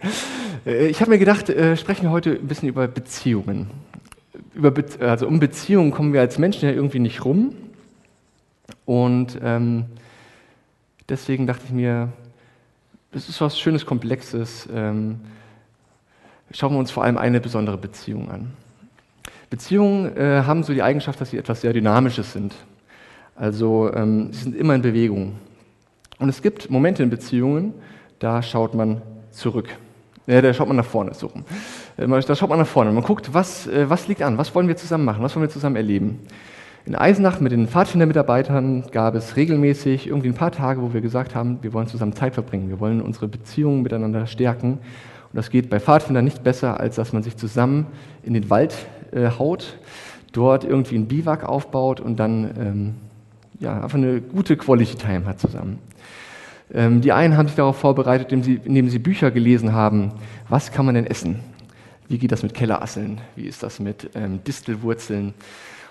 Äh, 0.66 0.88
ich 0.88 1.00
habe 1.00 1.10
mir 1.10 1.18
gedacht, 1.18 1.48
äh, 1.48 1.76
sprechen 1.76 2.04
wir 2.04 2.10
heute 2.10 2.32
ein 2.32 2.46
bisschen 2.46 2.68
über 2.68 2.86
Beziehungen. 2.86 3.70
Über 4.54 4.70
Be 4.70 4.84
also 5.00 5.26
um 5.26 5.40
Beziehungen 5.40 5.90
kommen 5.90 6.12
wir 6.12 6.20
als 6.20 6.38
Menschen 6.38 6.68
ja 6.68 6.74
irgendwie 6.74 6.98
nicht 6.98 7.24
rum. 7.24 7.54
Und 8.84 9.38
ähm, 9.42 9.86
deswegen 11.08 11.46
dachte 11.46 11.64
ich 11.64 11.72
mir, 11.72 12.12
das 13.12 13.28
ist 13.28 13.40
was 13.40 13.58
Schönes, 13.58 13.84
Komplexes. 13.84 14.68
Ähm, 14.74 15.20
schauen 16.50 16.72
wir 16.72 16.78
uns 16.78 16.90
vor 16.90 17.04
allem 17.04 17.18
eine 17.18 17.40
besondere 17.40 17.76
Beziehung 17.78 18.30
an. 18.30 18.52
Beziehungen 19.50 20.16
äh, 20.16 20.42
haben 20.46 20.62
so 20.62 20.72
die 20.72 20.82
Eigenschaft, 20.82 21.20
dass 21.20 21.30
sie 21.30 21.36
etwas 21.36 21.60
sehr 21.60 21.74
Dynamisches 21.74 22.32
sind. 22.32 22.54
Also 23.36 23.92
ähm, 23.94 24.32
sie 24.32 24.44
sind 24.44 24.56
immer 24.56 24.74
in 24.74 24.82
Bewegung. 24.82 25.34
Und 26.18 26.28
es 26.30 26.40
gibt 26.40 26.70
Momente 26.70 27.02
in 27.02 27.10
Beziehungen, 27.10 27.74
da 28.18 28.42
schaut 28.42 28.74
man 28.74 29.02
zurück. 29.30 29.68
Ja, 30.26 30.40
da 30.40 30.54
schaut 30.54 30.68
man 30.68 30.76
nach 30.76 30.84
vorne, 30.86 31.12
so. 31.14 31.30
Äh, 31.96 32.06
Da 32.06 32.34
schaut 32.34 32.48
man 32.48 32.60
nach 32.60 32.66
vorne. 32.66 32.92
Man 32.92 33.02
guckt, 33.02 33.34
was, 33.34 33.66
äh, 33.66 33.90
was 33.90 34.08
liegt 34.08 34.22
an, 34.22 34.38
was 34.38 34.54
wollen 34.54 34.68
wir 34.68 34.76
zusammen 34.76 35.04
machen, 35.04 35.22
was 35.22 35.34
wollen 35.34 35.46
wir 35.46 35.50
zusammen 35.50 35.76
erleben. 35.76 36.20
In 36.84 36.96
Eisenach 36.96 37.38
mit 37.38 37.52
den 37.52 37.68
Pfadfindermitarbeitern 37.68 38.86
gab 38.90 39.14
es 39.14 39.36
regelmäßig 39.36 40.08
irgendwie 40.08 40.28
ein 40.28 40.34
paar 40.34 40.50
Tage, 40.50 40.82
wo 40.82 40.92
wir 40.92 41.00
gesagt 41.00 41.32
haben, 41.32 41.58
wir 41.62 41.72
wollen 41.72 41.86
zusammen 41.86 42.12
Zeit 42.12 42.34
verbringen, 42.34 42.68
wir 42.70 42.80
wollen 42.80 43.00
unsere 43.00 43.28
Beziehungen 43.28 43.82
miteinander 43.82 44.26
stärken. 44.26 44.72
Und 44.72 45.36
das 45.36 45.50
geht 45.50 45.70
bei 45.70 45.78
Pfadfindern 45.78 46.24
nicht 46.24 46.42
besser, 46.42 46.80
als 46.80 46.96
dass 46.96 47.12
man 47.12 47.22
sich 47.22 47.36
zusammen 47.36 47.86
in 48.24 48.34
den 48.34 48.50
Wald 48.50 48.74
äh, 49.12 49.28
haut, 49.38 49.78
dort 50.32 50.64
irgendwie 50.64 50.96
ein 50.96 51.06
Biwak 51.06 51.44
aufbaut 51.44 52.00
und 52.00 52.18
dann 52.18 52.50
ähm, 52.58 52.94
ja, 53.60 53.80
einfach 53.80 53.98
eine 53.98 54.20
gute 54.20 54.56
Quality 54.56 54.96
Time 54.96 55.24
hat 55.24 55.38
zusammen. 55.38 55.78
Ähm, 56.74 57.00
die 57.00 57.12
einen 57.12 57.36
haben 57.36 57.46
sich 57.46 57.56
darauf 57.56 57.76
vorbereitet, 57.76 58.32
indem 58.32 58.42
sie, 58.42 58.60
indem 58.64 58.88
sie 58.88 58.98
Bücher 58.98 59.30
gelesen 59.30 59.72
haben, 59.72 60.14
was 60.48 60.72
kann 60.72 60.84
man 60.84 60.96
denn 60.96 61.06
essen? 61.06 61.38
Wie 62.08 62.18
geht 62.18 62.32
das 62.32 62.42
mit 62.42 62.54
Kellerasseln? 62.54 63.20
Wie 63.36 63.46
ist 63.46 63.62
das 63.62 63.78
mit 63.78 64.10
ähm, 64.16 64.42
Distelwurzeln 64.44 65.32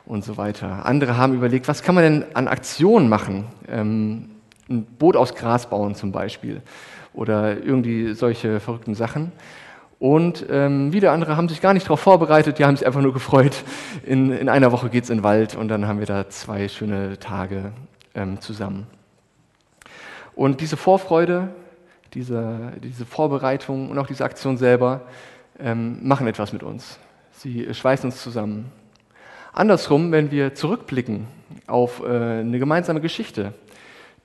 und 0.05 0.23
so 0.23 0.37
weiter? 0.37 0.85
Andere 0.85 1.17
haben 1.17 1.33
überlegt, 1.33 1.67
was 1.67 1.83
kann 1.83 1.95
man 1.95 2.03
denn 2.03 2.25
an 2.33 2.47
Aktionen 2.47 3.09
machen? 3.09 3.45
Ähm, 3.67 4.29
ein 4.69 4.85
Boot 4.85 5.15
aus 5.15 5.35
Gras 5.35 5.69
bauen 5.69 5.95
zum 5.95 6.11
Beispiel 6.11 6.61
oder 7.13 7.61
irgendwie 7.63 8.13
solche 8.13 8.59
verrückten 8.59 8.95
Sachen. 8.95 9.31
Und 9.99 10.45
ähm, 10.49 10.93
wieder 10.93 11.11
andere 11.11 11.37
haben 11.37 11.47
sich 11.47 11.61
gar 11.61 11.75
nicht 11.75 11.85
darauf 11.85 11.99
vorbereitet, 11.99 12.57
die 12.57 12.65
haben 12.65 12.75
sich 12.75 12.87
einfach 12.87 13.01
nur 13.01 13.13
gefreut. 13.13 13.63
In, 14.03 14.31
in 14.31 14.49
einer 14.49 14.71
Woche 14.71 14.89
geht 14.89 15.03
es 15.03 15.11
in 15.11 15.19
den 15.19 15.23
Wald 15.23 15.55
und 15.55 15.67
dann 15.67 15.87
haben 15.87 15.99
wir 15.99 16.07
da 16.07 16.27
zwei 16.27 16.67
schöne 16.67 17.19
Tage 17.19 17.71
ähm, 18.15 18.41
zusammen. 18.41 18.87
Und 20.33 20.59
diese 20.61 20.75
Vorfreude, 20.75 21.49
diese, 22.15 22.73
diese 22.83 23.05
Vorbereitung 23.05 23.91
und 23.91 23.99
auch 23.99 24.07
diese 24.07 24.25
Aktion 24.25 24.57
selber 24.57 25.01
ähm, 25.59 25.99
machen 26.01 26.25
etwas 26.25 26.51
mit 26.51 26.63
uns. 26.63 26.97
Sie 27.31 27.71
schweißen 27.71 28.09
uns 28.09 28.23
zusammen. 28.23 28.71
Andersrum, 29.53 30.11
wenn 30.11 30.31
wir 30.31 30.55
zurückblicken 30.55 31.27
auf 31.67 32.01
äh, 32.01 32.05
eine 32.05 32.59
gemeinsame 32.59 33.01
Geschichte, 33.01 33.53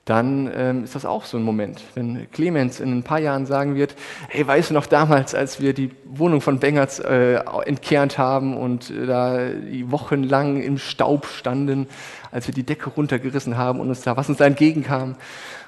dann 0.07 0.49
ähm, 0.55 0.83
ist 0.85 0.95
das 0.95 1.05
auch 1.05 1.25
so 1.25 1.37
ein 1.37 1.43
Moment. 1.43 1.81
Wenn 1.93 2.31
Clemens 2.31 2.79
in 2.79 2.97
ein 2.97 3.03
paar 3.03 3.19
Jahren 3.19 3.45
sagen 3.45 3.75
wird, 3.75 3.93
hey, 4.29 4.47
weißt 4.47 4.69
du 4.69 4.73
noch 4.73 4.85
damals, 4.85 5.35
als 5.35 5.59
wir 5.59 5.73
die 5.73 5.91
Wohnung 6.05 6.39
von 6.39 6.59
Bengerts 6.59 6.99
äh, 6.99 7.41
entkernt 7.65 8.17
haben 8.17 8.55
und 8.55 8.89
äh, 8.89 9.05
da 9.05 9.49
wochenlang 9.83 10.61
im 10.61 10.77
Staub 10.77 11.25
standen, 11.25 11.87
als 12.31 12.47
wir 12.47 12.53
die 12.53 12.63
Decke 12.63 12.89
runtergerissen 12.89 13.57
haben 13.57 13.81
und 13.81 13.89
uns 13.89 14.01
da, 14.01 14.15
was 14.15 14.29
uns 14.29 14.37
da 14.37 14.45
entgegenkam. 14.45 15.15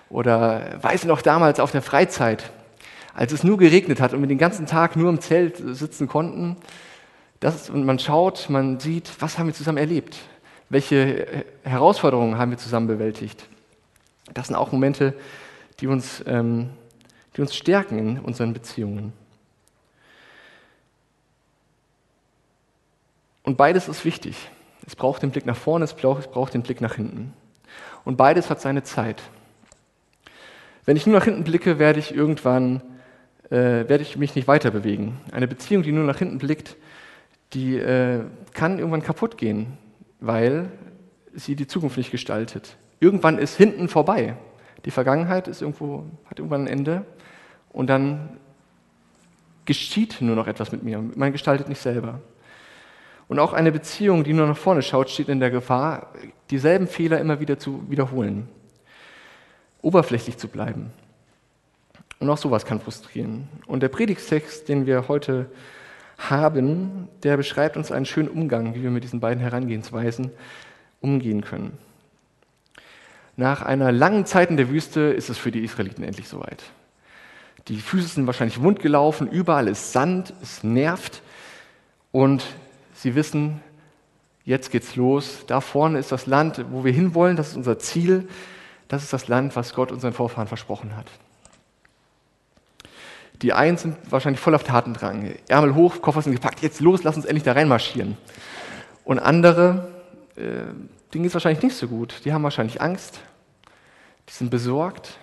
Oder 0.10 0.78
weißt 0.82 1.04
du 1.04 1.10
noch 1.10 1.22
damals 1.22 1.60
auf 1.60 1.72
der 1.72 1.82
Freizeit, 1.82 2.50
als 3.14 3.34
es 3.34 3.44
nur 3.44 3.58
geregnet 3.58 4.00
hat 4.00 4.14
und 4.14 4.22
wir 4.22 4.28
den 4.28 4.38
ganzen 4.38 4.68
Tag 4.68 4.96
nur 4.96 5.10
im 5.10 5.20
Zelt 5.20 5.58
sitzen 5.76 6.08
konnten. 6.08 6.56
Das, 7.40 7.70
und 7.70 7.86
man 7.86 8.00
schaut, 8.00 8.50
man 8.50 8.80
sieht, 8.80 9.10
was 9.20 9.38
haben 9.38 9.48
wir 9.48 9.54
zusammen 9.54 9.78
erlebt? 9.78 10.18
Welche 10.70 11.46
Herausforderungen 11.64 12.38
haben 12.38 12.52
wir 12.52 12.58
zusammen 12.58 12.88
bewältigt? 12.88 13.48
Das 14.34 14.48
sind 14.48 14.56
auch 14.56 14.72
Momente, 14.72 15.14
die 15.80 15.88
uns, 15.88 16.24
ähm, 16.28 16.70
die 17.36 17.42
uns 17.42 17.56
stärken 17.56 17.98
in 17.98 18.20
unseren 18.20 18.54
Beziehungen. 18.54 19.14
Und 23.44 23.58
beides 23.58 23.88
ist 23.88 24.06
wichtig. 24.06 24.36
Es 24.86 24.96
braucht 24.96 25.24
den 25.24 25.32
Blick 25.32 25.46
nach 25.46 25.56
vorne, 25.56 25.86
es 25.86 25.94
braucht, 25.94 26.22
es 26.22 26.28
braucht 26.28 26.54
den 26.54 26.62
Blick 26.62 26.82
nach 26.82 26.96
hinten. 26.96 27.34
Und 28.04 28.18
beides 28.18 28.50
hat 28.50 28.62
seine 28.62 28.84
Zeit. 28.84 29.24
Wenn 30.86 30.98
ich 30.98 31.08
nur 31.08 31.18
nach 31.18 31.26
hinten 31.26 31.44
blicke, 31.44 31.80
werde 31.80 32.00
ich 32.00 32.14
irgendwann 32.14 32.82
äh, 33.50 33.88
werde 33.90 34.02
ich 34.02 34.18
mich 34.18 34.36
nicht 34.36 34.48
weiter 34.48 34.72
bewegen. 34.72 35.20
Eine 35.32 35.48
Beziehung, 35.48 35.84
die 35.84 35.92
nur 35.92 36.04
nach 36.04 36.20
hinten 36.20 36.38
blickt, 36.38 36.76
die 37.54 37.78
äh, 37.78 38.24
kann 38.54 38.78
irgendwann 38.78 39.02
kaputt 39.02 39.38
gehen, 39.38 39.78
weil 40.20 40.72
sie 41.34 41.56
die 41.56 41.68
Zukunft 41.68 41.98
nicht 41.98 42.12
gestaltet. 42.12 42.78
Irgendwann 43.00 43.38
ist 43.38 43.56
hinten 43.56 43.88
vorbei. 43.88 44.36
Die 44.86 44.92
Vergangenheit 44.92 45.48
ist 45.48 45.62
irgendwo, 45.62 46.06
hat 46.26 46.40
irgendwann 46.40 46.66
ein 46.66 46.68
Ende 46.68 47.06
und 47.72 47.88
dann 47.88 48.38
geschieht 49.66 50.22
nur 50.22 50.36
noch 50.36 50.48
etwas 50.48 50.72
mit 50.72 50.84
mir. 50.84 51.04
Man 51.16 51.32
gestaltet 51.32 51.70
nicht 51.70 51.82
selber. 51.82 52.22
Und 53.28 53.38
auch 53.38 53.54
eine 53.54 53.72
Beziehung, 53.72 54.24
die 54.24 54.34
nur 54.34 54.48
nach 54.48 54.58
vorne 54.58 54.82
schaut, 54.82 55.10
steht 55.10 55.30
in 55.30 55.40
der 55.40 55.52
Gefahr, 55.52 56.12
dieselben 56.50 56.88
Fehler 56.88 57.20
immer 57.20 57.40
wieder 57.40 57.60
zu 57.60 57.84
wiederholen, 57.90 58.48
oberflächlich 59.84 60.38
zu 60.38 60.48
bleiben. 60.48 60.92
Und 62.20 62.30
auch 62.30 62.38
sowas 62.38 62.66
kann 62.66 62.80
frustrieren. 62.80 63.48
Und 63.68 63.82
der 63.82 63.90
Predigstext, 63.90 64.68
den 64.68 64.88
wir 64.88 65.08
heute 65.08 65.52
haben, 66.20 67.08
der 67.24 67.38
beschreibt 67.38 67.78
uns 67.78 67.92
einen 67.92 68.06
schönen 68.06 68.30
Umgang, 68.30 68.76
wie 68.76 68.84
wir 68.84 68.92
mit 68.92 69.04
diesen 69.04 69.20
beiden 69.20 69.42
Herangehensweisen 69.42 70.32
umgehen 71.02 71.42
können. 71.42 71.78
Nach 73.38 73.62
einer 73.62 73.92
langen 73.92 74.26
Zeit 74.26 74.50
in 74.50 74.58
der 74.58 74.70
Wüste 74.70 75.00
ist 75.00 75.30
es 75.30 75.38
für 75.38 75.52
die 75.52 75.64
Israeliten 75.64 76.04
endlich 76.04 76.28
soweit. 76.28 76.62
Die 77.70 77.78
Füße 77.78 78.08
sind 78.10 78.28
wahrscheinlich 78.28 78.62
wund 78.62 78.80
gelaufen, 78.80 79.30
überall 79.30 79.68
ist 79.68 79.94
Sand, 79.94 80.34
es 80.42 80.64
nervt 80.64 81.22
und 82.12 82.44
sie 82.94 83.16
wissen, 83.16 83.62
jetzt 84.44 84.72
geht's 84.72 84.96
los. 84.96 85.46
Da 85.48 85.62
vorne 85.62 86.00
ist 86.00 86.12
das 86.12 86.26
Land, 86.26 86.66
wo 86.72 86.84
wir 86.84 86.92
hinwollen, 86.92 87.38
das 87.38 87.50
ist 87.50 87.56
unser 87.56 87.80
Ziel. 87.80 88.28
Das 88.90 89.04
ist 89.04 89.14
das 89.14 89.28
Land, 89.28 89.56
was 89.56 89.74
Gott 89.74 89.92
unseren 89.92 90.14
Vorfahren 90.14 90.48
versprochen 90.48 90.98
hat. 90.98 91.06
Die 93.42 93.54
einen 93.54 93.78
sind 93.78 93.96
wahrscheinlich 94.10 94.42
voll 94.42 94.54
auf 94.54 94.64
Tatendrang. 94.64 95.34
Ärmel 95.48 95.76
hoch, 95.76 96.02
Koffer 96.02 96.22
sind 96.22 96.34
gepackt, 96.34 96.62
jetzt 96.62 96.82
los, 96.82 97.04
lass 97.04 97.16
uns 97.16 97.26
endlich 97.26 97.44
da 97.44 97.54
reinmarschieren. 97.54 98.18
Und 99.06 99.20
andere, 99.20 99.88
äh, 100.36 100.42
denen 101.14 101.24
geht 101.24 101.28
es 101.28 101.34
wahrscheinlich 101.34 101.64
nicht 101.64 101.76
so 101.76 101.88
gut. 101.88 102.22
Die 102.26 102.34
haben 102.34 102.44
wahrscheinlich 102.44 102.82
Angst, 102.82 103.20
die 104.28 104.34
sind 104.34 104.52
besorgt. 104.52 105.18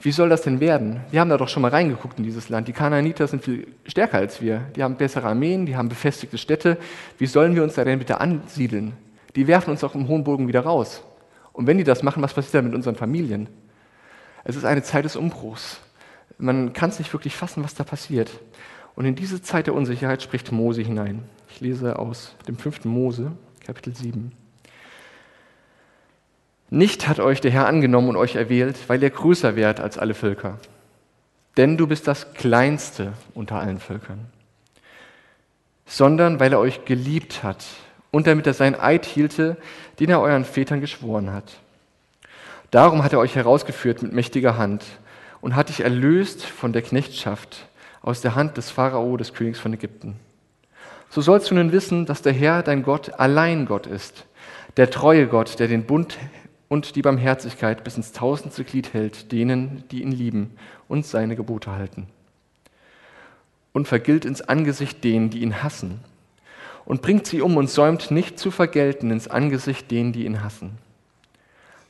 Wie 0.00 0.10
soll 0.10 0.28
das 0.28 0.42
denn 0.42 0.60
werden? 0.60 1.00
Wir 1.10 1.20
haben 1.20 1.30
da 1.30 1.36
doch 1.36 1.48
schon 1.48 1.62
mal 1.62 1.70
reingeguckt 1.70 2.18
in 2.18 2.24
dieses 2.24 2.48
Land. 2.48 2.66
Die 2.66 2.72
Kanaaniter 2.72 3.26
sind 3.26 3.44
viel 3.44 3.68
stärker 3.86 4.18
als 4.18 4.40
wir. 4.40 4.62
Die 4.74 4.82
haben 4.82 4.96
bessere 4.96 5.28
Armeen, 5.28 5.66
die 5.66 5.76
haben 5.76 5.88
befestigte 5.88 6.38
Städte. 6.38 6.78
Wie 7.18 7.26
sollen 7.26 7.54
wir 7.54 7.62
uns 7.62 7.74
da 7.74 7.84
denn 7.84 7.98
bitte 7.98 8.20
ansiedeln? 8.20 8.94
Die 9.36 9.46
werfen 9.46 9.70
uns 9.70 9.84
auch 9.84 9.94
im 9.94 10.08
hohen 10.08 10.24
Bogen 10.24 10.48
wieder 10.48 10.60
raus. 10.60 11.02
Und 11.52 11.66
wenn 11.66 11.78
die 11.78 11.84
das 11.84 12.02
machen, 12.02 12.22
was 12.22 12.34
passiert 12.34 12.54
dann 12.54 12.64
mit 12.64 12.74
unseren 12.74 12.96
Familien? 12.96 13.48
Es 14.44 14.56
ist 14.56 14.64
eine 14.64 14.82
Zeit 14.82 15.04
des 15.04 15.16
Umbruchs. 15.16 15.80
Man 16.38 16.72
kann 16.72 16.90
es 16.90 16.98
nicht 16.98 17.12
wirklich 17.12 17.36
fassen, 17.36 17.64
was 17.64 17.74
da 17.74 17.84
passiert. 17.84 18.30
Und 18.96 19.06
in 19.06 19.14
diese 19.14 19.42
Zeit 19.42 19.66
der 19.66 19.74
Unsicherheit 19.74 20.22
spricht 20.22 20.52
Mose 20.52 20.82
hinein. 20.82 21.24
Ich 21.48 21.60
lese 21.60 21.98
aus 21.98 22.34
dem 22.48 22.56
fünften 22.56 22.88
Mose, 22.88 23.32
Kapitel 23.64 23.94
7. 23.94 24.32
Nicht 26.70 27.06
hat 27.08 27.20
euch 27.20 27.40
der 27.40 27.50
Herr 27.50 27.66
angenommen 27.66 28.08
und 28.08 28.16
euch 28.16 28.34
erwählt, 28.34 28.76
weil 28.88 29.02
ihr 29.02 29.10
größer 29.10 29.54
wärt 29.54 29.80
als 29.80 29.98
alle 29.98 30.14
Völker. 30.14 30.58
Denn 31.56 31.76
du 31.76 31.86
bist 31.86 32.08
das 32.08 32.34
Kleinste 32.34 33.12
unter 33.34 33.60
allen 33.60 33.78
Völkern. 33.78 34.26
Sondern 35.86 36.40
weil 36.40 36.52
er 36.52 36.58
euch 36.58 36.84
geliebt 36.84 37.42
hat 37.42 37.64
und 38.10 38.26
damit 38.26 38.46
er 38.46 38.54
seinen 38.54 38.74
Eid 38.74 39.06
hielte, 39.06 39.56
den 40.00 40.10
er 40.10 40.20
euren 40.20 40.44
Vätern 40.44 40.80
geschworen 40.80 41.32
hat. 41.32 41.52
Darum 42.70 43.04
hat 43.04 43.12
er 43.12 43.20
euch 43.20 43.36
herausgeführt 43.36 44.02
mit 44.02 44.12
mächtiger 44.12 44.56
Hand 44.56 44.84
und 45.44 45.54
hat 45.54 45.68
dich 45.68 45.80
erlöst 45.80 46.42
von 46.42 46.72
der 46.72 46.80
Knechtschaft 46.80 47.68
aus 48.00 48.22
der 48.22 48.34
Hand 48.34 48.56
des 48.56 48.70
Pharao, 48.70 49.18
des 49.18 49.34
Königs 49.34 49.60
von 49.60 49.74
Ägypten. 49.74 50.16
So 51.10 51.20
sollst 51.20 51.50
du 51.50 51.54
nun 51.54 51.70
wissen, 51.70 52.06
dass 52.06 52.22
der 52.22 52.32
Herr, 52.32 52.62
dein 52.62 52.82
Gott, 52.82 53.20
allein 53.20 53.66
Gott 53.66 53.86
ist, 53.86 54.24
der 54.78 54.90
treue 54.90 55.26
Gott, 55.26 55.60
der 55.60 55.68
den 55.68 55.84
Bund 55.84 56.16
und 56.68 56.96
die 56.96 57.02
Barmherzigkeit 57.02 57.84
bis 57.84 57.98
ins 57.98 58.12
tausendste 58.12 58.64
Glied 58.64 58.94
hält, 58.94 59.32
denen, 59.32 59.84
die 59.90 60.00
ihn 60.00 60.12
lieben 60.12 60.56
und 60.88 61.04
seine 61.04 61.36
Gebote 61.36 61.72
halten. 61.72 62.06
Und 63.74 63.86
vergilt 63.86 64.24
ins 64.24 64.40
Angesicht 64.40 65.04
denen, 65.04 65.28
die 65.28 65.40
ihn 65.40 65.62
hassen, 65.62 66.00
und 66.86 67.02
bringt 67.02 67.26
sie 67.26 67.42
um 67.42 67.58
und 67.58 67.68
säumt 67.68 68.10
nicht 68.10 68.38
zu 68.38 68.50
vergelten 68.50 69.10
ins 69.10 69.28
Angesicht 69.28 69.90
denen, 69.90 70.14
die 70.14 70.24
ihn 70.24 70.42
hassen. 70.42 70.78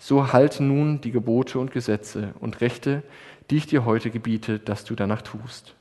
So 0.01 0.35
halte 0.35 0.63
nun 0.63 1.01
die 1.01 1.13
Gebote 1.13 1.59
und 1.59 1.71
Gesetze 1.71 2.35
und 2.41 2.61
Rechte, 2.61 3.03
die 3.51 3.57
ich 3.57 3.67
dir 3.67 3.85
heute 3.85 4.11
gebiete, 4.11 4.59
dass 4.59 4.85
du 4.85 4.95
danach 4.95 5.23
tust. 5.23 5.75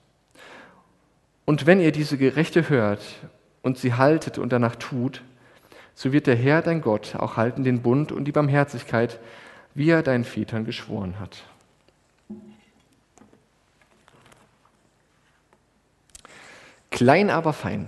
Und 1.45 1.65
wenn 1.65 1.80
ihr 1.80 1.91
diese 1.91 2.17
Gerechte 2.17 2.69
hört 2.69 3.04
und 3.62 3.78
sie 3.78 3.93
haltet 3.93 4.38
und 4.38 4.52
danach 4.52 4.76
tut, 4.76 5.21
so 5.95 6.12
wird 6.12 6.28
der 6.28 6.36
Herr 6.36 6.62
dein 6.62 6.82
Gott 6.82 7.15
auch 7.15 7.38
halten 7.38 7.63
den 7.63 7.82
Bund 7.82 8.12
und 8.12 8.26
die 8.26 8.32
Barmherzigkeit, 8.32 9.19
wie 9.76 9.89
er 9.89 10.04
deinen 10.04 10.23
Vätern 10.23 10.65
geschworen 10.65 11.19
hat. 11.19 11.43
Klein 16.91 17.30
aber 17.30 17.54
fein. 17.54 17.88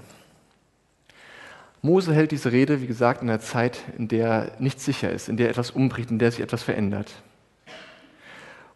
Mose 1.81 2.13
hält 2.15 2.31
diese 2.31 2.51
Rede, 2.51 2.81
wie 2.81 2.87
gesagt, 2.87 3.21
in 3.21 3.29
einer 3.29 3.39
Zeit, 3.39 3.83
in 3.97 4.07
der 4.07 4.53
nichts 4.57 4.83
sicher 4.83 5.11
ist, 5.11 5.29
in 5.29 5.37
der 5.37 5.49
etwas 5.49 5.69
umbricht, 5.69 6.09
in 6.09 6.17
der 6.17 6.31
sich 6.31 6.41
etwas 6.41 6.63
verändert. 6.63 7.11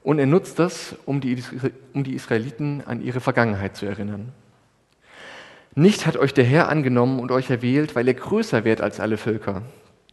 Und 0.03 0.19
er 0.19 0.25
nutzt 0.25 0.59
das, 0.59 0.95
um 1.05 1.21
die, 1.21 1.43
um 1.93 2.03
die 2.03 2.15
Israeliten 2.15 2.83
an 2.85 3.01
ihre 3.01 3.19
Vergangenheit 3.19 3.75
zu 3.75 3.85
erinnern. 3.85 4.31
Nicht 5.75 6.05
hat 6.05 6.17
euch 6.17 6.33
der 6.33 6.45
Herr 6.45 6.69
angenommen 6.69 7.19
und 7.19 7.31
euch 7.31 7.49
erwählt, 7.49 7.95
weil 7.95 8.07
ihr 8.07 8.13
größer 8.13 8.63
wärt 8.63 8.81
als 8.81 8.99
alle 8.99 9.17
Völker, 9.17 9.61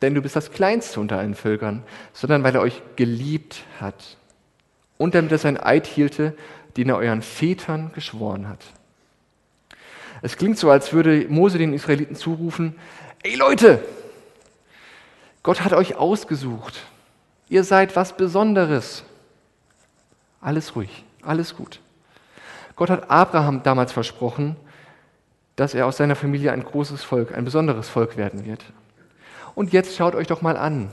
denn 0.02 0.14
du 0.14 0.20
bist 0.20 0.36
das 0.36 0.52
Kleinste 0.52 1.00
unter 1.00 1.18
allen 1.18 1.34
Völkern, 1.34 1.82
sondern 2.12 2.42
weil 2.42 2.54
er 2.54 2.60
euch 2.60 2.82
geliebt 2.96 3.64
hat 3.80 4.16
und 4.98 5.14
damit 5.14 5.32
er 5.32 5.38
sein 5.38 5.58
Eid 5.58 5.86
hielte, 5.86 6.34
den 6.76 6.90
er 6.90 6.96
euren 6.96 7.22
Vätern 7.22 7.90
geschworen 7.94 8.48
hat. 8.48 8.64
Es 10.22 10.36
klingt 10.36 10.58
so, 10.58 10.70
als 10.70 10.92
würde 10.92 11.26
Mose 11.28 11.58
den 11.58 11.72
Israeliten 11.72 12.16
zurufen, 12.16 12.76
ey 13.22 13.34
Leute, 13.36 13.82
Gott 15.42 15.62
hat 15.62 15.72
euch 15.72 15.94
ausgesucht. 15.94 16.80
Ihr 17.48 17.64
seid 17.64 17.96
was 17.96 18.16
Besonderes. 18.16 19.04
Alles 20.46 20.76
ruhig, 20.76 21.02
alles 21.22 21.56
gut. 21.56 21.80
Gott 22.76 22.88
hat 22.88 23.10
Abraham 23.10 23.64
damals 23.64 23.90
versprochen, 23.90 24.54
dass 25.56 25.74
er 25.74 25.86
aus 25.86 25.96
seiner 25.96 26.14
Familie 26.14 26.52
ein 26.52 26.62
großes 26.62 27.02
Volk, 27.02 27.34
ein 27.34 27.44
besonderes 27.44 27.88
Volk 27.88 28.16
werden 28.16 28.46
wird. 28.46 28.64
Und 29.56 29.72
jetzt 29.72 29.96
schaut 29.96 30.14
euch 30.14 30.28
doch 30.28 30.42
mal 30.42 30.56
an. 30.56 30.88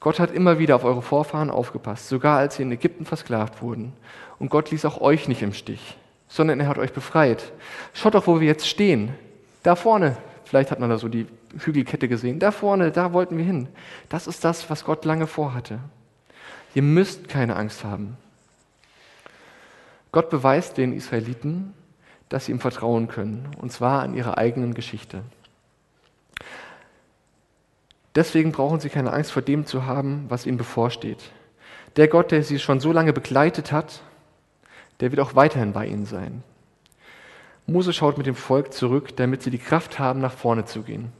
Gott 0.00 0.20
hat 0.20 0.32
immer 0.32 0.58
wieder 0.58 0.76
auf 0.76 0.84
eure 0.84 1.00
Vorfahren 1.00 1.48
aufgepasst, 1.48 2.10
sogar 2.10 2.36
als 2.36 2.56
sie 2.56 2.62
in 2.62 2.72
Ägypten 2.72 3.06
versklavt 3.06 3.62
wurden. 3.62 3.94
Und 4.38 4.50
Gott 4.50 4.70
ließ 4.70 4.84
auch 4.84 5.00
euch 5.00 5.26
nicht 5.26 5.40
im 5.40 5.54
Stich, 5.54 5.96
sondern 6.28 6.60
er 6.60 6.68
hat 6.68 6.76
euch 6.76 6.92
befreit. 6.92 7.52
Schaut 7.94 8.16
doch, 8.16 8.26
wo 8.26 8.38
wir 8.38 8.46
jetzt 8.46 8.68
stehen. 8.68 9.14
Da 9.62 9.76
vorne, 9.76 10.18
vielleicht 10.44 10.70
hat 10.70 10.78
man 10.78 10.90
da 10.90 10.98
so 10.98 11.08
die 11.08 11.26
Hügelkette 11.58 12.06
gesehen, 12.06 12.38
da 12.38 12.50
vorne, 12.50 12.90
da 12.90 13.14
wollten 13.14 13.38
wir 13.38 13.46
hin. 13.46 13.68
Das 14.10 14.26
ist 14.26 14.44
das, 14.44 14.68
was 14.68 14.84
Gott 14.84 15.06
lange 15.06 15.26
vorhatte. 15.26 15.78
Ihr 16.76 16.82
müsst 16.82 17.28
keine 17.28 17.56
Angst 17.56 17.84
haben. 17.84 18.18
Gott 20.12 20.28
beweist 20.28 20.76
den 20.76 20.92
Israeliten, 20.92 21.72
dass 22.28 22.44
sie 22.44 22.52
ihm 22.52 22.60
vertrauen 22.60 23.08
können, 23.08 23.48
und 23.56 23.72
zwar 23.72 24.02
an 24.02 24.12
ihrer 24.12 24.36
eigenen 24.36 24.74
Geschichte. 24.74 25.22
Deswegen 28.14 28.52
brauchen 28.52 28.78
sie 28.78 28.90
keine 28.90 29.14
Angst 29.14 29.32
vor 29.32 29.40
dem 29.40 29.64
zu 29.64 29.86
haben, 29.86 30.26
was 30.28 30.44
ihnen 30.44 30.58
bevorsteht. 30.58 31.30
Der 31.96 32.08
Gott, 32.08 32.30
der 32.30 32.42
sie 32.42 32.58
schon 32.58 32.78
so 32.78 32.92
lange 32.92 33.14
begleitet 33.14 33.72
hat, 33.72 34.02
der 35.00 35.12
wird 35.12 35.20
auch 35.22 35.34
weiterhin 35.34 35.72
bei 35.72 35.86
ihnen 35.86 36.04
sein. 36.04 36.42
Mose 37.66 37.94
schaut 37.94 38.18
mit 38.18 38.26
dem 38.26 38.36
Volk 38.36 38.74
zurück, 38.74 39.16
damit 39.16 39.42
sie 39.42 39.50
die 39.50 39.56
Kraft 39.56 39.98
haben, 39.98 40.20
nach 40.20 40.34
vorne 40.34 40.66
zu 40.66 40.82
gehen. 40.82 41.10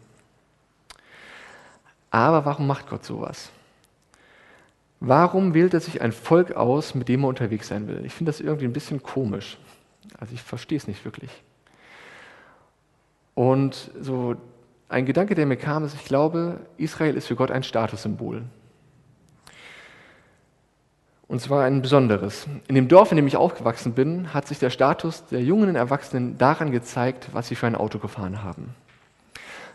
Aber 2.11 2.45
warum 2.45 2.66
macht 2.66 2.90
Gott 2.90 3.07
sowas? 3.07 3.53
Warum 5.07 5.55
wählt 5.55 5.73
er 5.73 5.79
sich 5.79 6.03
ein 6.03 6.11
Volk 6.11 6.57
aus, 6.57 6.97
mit 6.97 7.09
dem 7.09 7.23
er 7.23 7.29
unterwegs 7.29 7.69
sein 7.69 7.87
will? 7.87 8.05
Ich 8.05 8.12
finde 8.12 8.33
das 8.33 8.40
irgendwie 8.40 8.64
ein 8.64 8.73
bisschen 8.73 9.05
komisch. 9.05 9.57
Also 10.19 10.35
ich 10.35 10.42
verstehe 10.42 10.79
es 10.79 10.88
nicht 10.88 11.05
wirklich. 11.05 11.31
Und 13.37 13.92
so 14.01 14.35
ein 14.88 15.07
Gedanke, 15.07 15.37
der 15.37 15.47
mir 15.47 15.59
kam, 15.59 15.85
ist, 15.85 15.95
ich 15.95 16.05
glaube, 16.05 16.59
Israel 16.77 17.16
ist 17.16 17.29
für 17.29 17.37
Gott 17.37 17.53
ein 17.53 17.62
Statussymbol. 17.62 18.42
Und 21.29 21.40
zwar 21.40 21.64
ein 21.64 21.83
besonderes. 21.83 22.49
In 22.66 22.75
dem 22.75 22.88
Dorf, 22.88 23.12
in 23.12 23.16
dem 23.16 23.29
ich 23.29 23.37
aufgewachsen 23.37 23.92
bin, 23.92 24.35
hat 24.35 24.49
sich 24.49 24.59
der 24.59 24.71
Status 24.71 25.25
der 25.27 25.40
jungen 25.40 25.77
Erwachsenen 25.77 26.37
daran 26.37 26.73
gezeigt, 26.73 27.29
was 27.33 27.47
sie 27.47 27.55
für 27.55 27.69
ein 27.69 27.77
Auto 27.77 28.01
gefahren 28.01 28.42
haben. 28.42 28.75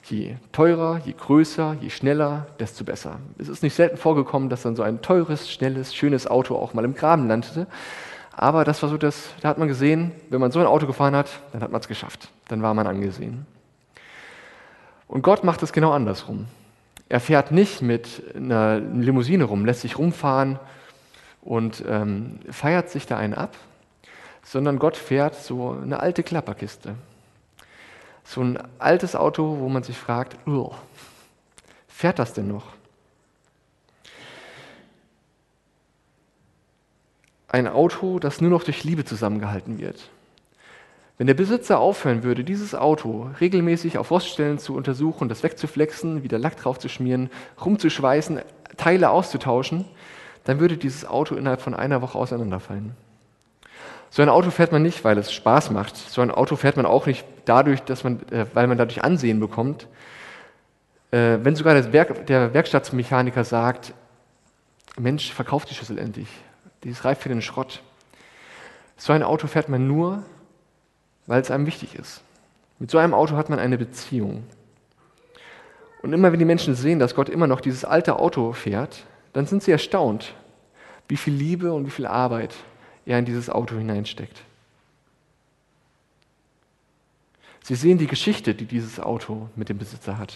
Je 0.03 0.35
teurer, 0.51 0.99
je 1.05 1.13
größer, 1.13 1.77
je 1.79 1.89
schneller, 1.89 2.47
desto 2.59 2.83
besser. 2.83 3.19
Es 3.37 3.47
ist 3.47 3.63
nicht 3.63 3.75
selten 3.75 3.97
vorgekommen, 3.97 4.49
dass 4.49 4.63
dann 4.63 4.75
so 4.75 4.83
ein 4.83 5.01
teures, 5.01 5.49
schnelles, 5.49 5.93
schönes 5.93 6.27
Auto 6.27 6.55
auch 6.55 6.73
mal 6.73 6.85
im 6.85 6.95
Graben 6.95 7.27
landete. 7.27 7.67
Aber 8.33 8.63
das 8.63 8.81
war 8.81 8.89
so 8.89 8.97
das, 8.97 9.29
da 9.41 9.49
hat 9.49 9.57
man 9.57 9.67
gesehen, 9.67 10.11
wenn 10.29 10.41
man 10.41 10.51
so 10.51 10.59
ein 10.59 10.65
Auto 10.65 10.87
gefahren 10.87 11.15
hat, 11.15 11.29
dann 11.51 11.61
hat 11.61 11.71
man 11.71 11.81
es 11.81 11.87
geschafft. 11.87 12.29
Dann 12.47 12.61
war 12.61 12.73
man 12.73 12.87
angesehen. 12.87 13.45
Und 15.07 15.21
Gott 15.21 15.43
macht 15.43 15.61
es 15.61 15.73
genau 15.73 15.91
andersrum. 15.91 16.47
Er 17.09 17.19
fährt 17.19 17.51
nicht 17.51 17.81
mit 17.81 18.23
einer 18.35 18.79
Limousine 18.79 19.43
rum, 19.43 19.65
lässt 19.65 19.81
sich 19.81 19.97
rumfahren 19.97 20.57
und 21.41 21.83
ähm, 21.87 22.39
feiert 22.49 22.89
sich 22.89 23.05
da 23.05 23.17
einen 23.17 23.33
ab, 23.33 23.55
sondern 24.43 24.79
Gott 24.79 24.95
fährt 24.95 25.35
so 25.35 25.77
eine 25.83 25.99
alte 25.99 26.23
Klapperkiste. 26.23 26.95
So 28.23 28.41
ein 28.41 28.59
altes 28.79 29.15
Auto, 29.15 29.57
wo 29.59 29.69
man 29.69 29.83
sich 29.83 29.97
fragt, 29.97 30.37
fährt 31.87 32.19
das 32.19 32.33
denn 32.33 32.47
noch? 32.47 32.65
Ein 37.47 37.67
Auto, 37.67 38.19
das 38.19 38.39
nur 38.39 38.49
noch 38.49 38.63
durch 38.63 38.83
Liebe 38.85 39.03
zusammengehalten 39.03 39.79
wird. 39.79 40.09
Wenn 41.17 41.27
der 41.27 41.33
Besitzer 41.35 41.79
aufhören 41.79 42.23
würde, 42.23 42.43
dieses 42.43 42.73
Auto 42.73 43.29
regelmäßig 43.39 43.97
auf 43.97 44.09
Roststellen 44.09 44.57
zu 44.57 44.73
untersuchen, 44.73 45.29
das 45.29 45.43
wegzuflexen, 45.43 46.23
wieder 46.23 46.39
Lack 46.39 46.57
drauf 46.57 46.79
zu 46.79 46.89
schmieren, 46.89 47.29
rumzuschweißen, 47.63 48.39
Teile 48.77 49.11
auszutauschen, 49.11 49.85
dann 50.45 50.59
würde 50.59 50.77
dieses 50.77 51.05
Auto 51.05 51.35
innerhalb 51.35 51.61
von 51.61 51.75
einer 51.75 52.01
Woche 52.01 52.17
auseinanderfallen. 52.17 52.95
So 54.13 54.21
ein 54.21 54.27
Auto 54.27 54.51
fährt 54.51 54.73
man 54.73 54.81
nicht, 54.81 55.05
weil 55.05 55.17
es 55.17 55.31
Spaß 55.31 55.71
macht. 55.71 55.95
So 55.95 56.21
ein 56.21 56.31
Auto 56.31 56.57
fährt 56.57 56.75
man 56.75 56.85
auch 56.85 57.05
nicht 57.05 57.25
dadurch, 57.45 57.81
dass 57.81 58.03
man, 58.03 58.19
äh, 58.29 58.45
weil 58.53 58.67
man 58.67 58.77
dadurch 58.77 59.03
Ansehen 59.03 59.39
bekommt. 59.39 59.87
Äh, 61.11 61.37
wenn 61.41 61.55
sogar 61.55 61.73
der, 61.73 61.93
Werk, 61.93 62.27
der 62.27 62.53
Werkstattsmechaniker 62.53 63.45
sagt, 63.45 63.93
Mensch, 64.99 65.31
verkauft 65.31 65.69
die 65.69 65.75
Schüssel 65.75 65.97
endlich. 65.97 66.27
Die 66.83 66.89
ist 66.89 67.05
reif 67.05 67.19
für 67.19 67.29
den 67.29 67.41
Schrott. 67.41 67.81
So 68.97 69.13
ein 69.13 69.23
Auto 69.23 69.47
fährt 69.47 69.69
man 69.69 69.87
nur, 69.87 70.23
weil 71.25 71.41
es 71.41 71.49
einem 71.49 71.65
wichtig 71.65 71.95
ist. 71.95 72.21
Mit 72.79 72.91
so 72.91 72.97
einem 72.97 73.13
Auto 73.13 73.37
hat 73.37 73.49
man 73.49 73.59
eine 73.59 73.77
Beziehung. 73.77 74.43
Und 76.01 76.11
immer 76.11 76.33
wenn 76.33 76.39
die 76.39 76.45
Menschen 76.45 76.75
sehen, 76.75 76.99
dass 76.99 77.15
Gott 77.15 77.29
immer 77.29 77.47
noch 77.47 77.61
dieses 77.61 77.85
alte 77.85 78.19
Auto 78.19 78.51
fährt, 78.51 79.05
dann 79.31 79.45
sind 79.45 79.63
sie 79.63 79.71
erstaunt, 79.71 80.33
wie 81.07 81.15
viel 81.15 81.33
Liebe 81.33 81.71
und 81.71 81.85
wie 81.85 81.91
viel 81.91 82.07
Arbeit 82.07 82.53
er 83.05 83.19
in 83.19 83.25
dieses 83.25 83.49
Auto 83.49 83.75
hineinsteckt. 83.75 84.41
Sie 87.63 87.75
sehen 87.75 87.97
die 87.97 88.07
Geschichte, 88.07 88.55
die 88.55 88.65
dieses 88.65 88.99
Auto 88.99 89.49
mit 89.55 89.69
dem 89.69 89.77
Besitzer 89.77 90.17
hat. 90.17 90.35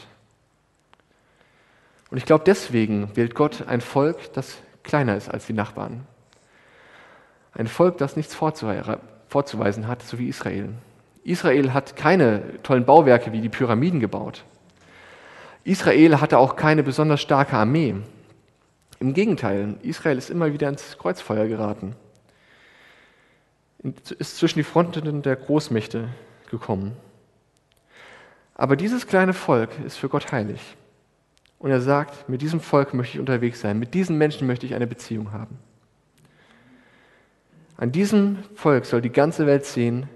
Und 2.12 2.18
ich 2.18 2.26
glaube, 2.26 2.44
deswegen 2.46 3.16
wählt 3.16 3.36
Gott 3.36 3.68
ein 3.68 3.82
Volk, 3.82 4.32
das 4.34 4.58
kleiner 4.84 5.18
ist 5.18 5.30
als 5.30 5.48
die 5.48 5.54
Nachbarn. 5.54 6.06
Ein 7.54 7.68
Volk, 7.68 7.98
das 7.98 8.16
nichts 8.16 8.36
vorzuweisen 8.36 9.88
hat, 9.88 10.04
so 10.04 10.20
wie 10.20 10.28
Israel. 10.28 10.70
Israel 11.24 11.74
hat 11.74 11.96
keine 11.96 12.62
tollen 12.62 12.86
Bauwerke 12.86 13.32
wie 13.32 13.42
die 13.42 13.50
Pyramiden 13.50 14.00
gebaut. 14.00 14.44
Israel 15.64 16.22
hatte 16.22 16.38
auch 16.38 16.56
keine 16.56 16.84
besonders 16.84 17.22
starke 17.22 17.58
Armee. 17.58 17.96
Im 19.00 19.14
Gegenteil, 19.14 19.76
Israel 19.82 20.18
ist 20.20 20.30
immer 20.30 20.54
wieder 20.54 20.70
ins 20.70 20.98
Kreuzfeuer 21.00 21.48
geraten, 21.48 21.96
ist 24.18 24.38
zwischen 24.38 24.60
die 24.60 24.64
Fronten 24.64 25.22
der 25.22 25.36
Großmächte 25.36 26.10
gekommen. 26.50 26.96
Aber 28.56 28.76
dieses 28.76 29.08
kleine 29.08 29.34
Volk 29.34 29.70
ist 29.86 29.98
für 29.98 30.10
Gott 30.10 30.32
heilig. 30.32 30.62
Und 31.60 31.72
er 31.72 31.82
sagt, 31.82 32.30
mit 32.30 32.42
diesem 32.42 32.60
Volk 32.60 32.94
möchte 32.94 33.16
ich 33.16 33.20
unterwegs 33.20 33.62
sein, 33.62 33.80
mit 33.80 33.94
diesen 33.94 34.18
Menschen 34.18 34.48
möchte 34.48 34.66
ich 34.66 34.76
eine 34.76 34.88
Beziehung 34.88 35.32
haben. 35.32 35.58
An 37.78 37.92
diesem 37.92 38.38
Volk 38.56 38.86
soll 38.86 39.02
die 39.02 39.12
ganze 39.12 39.46
Welt 39.46 39.66
sehen, 39.66 40.08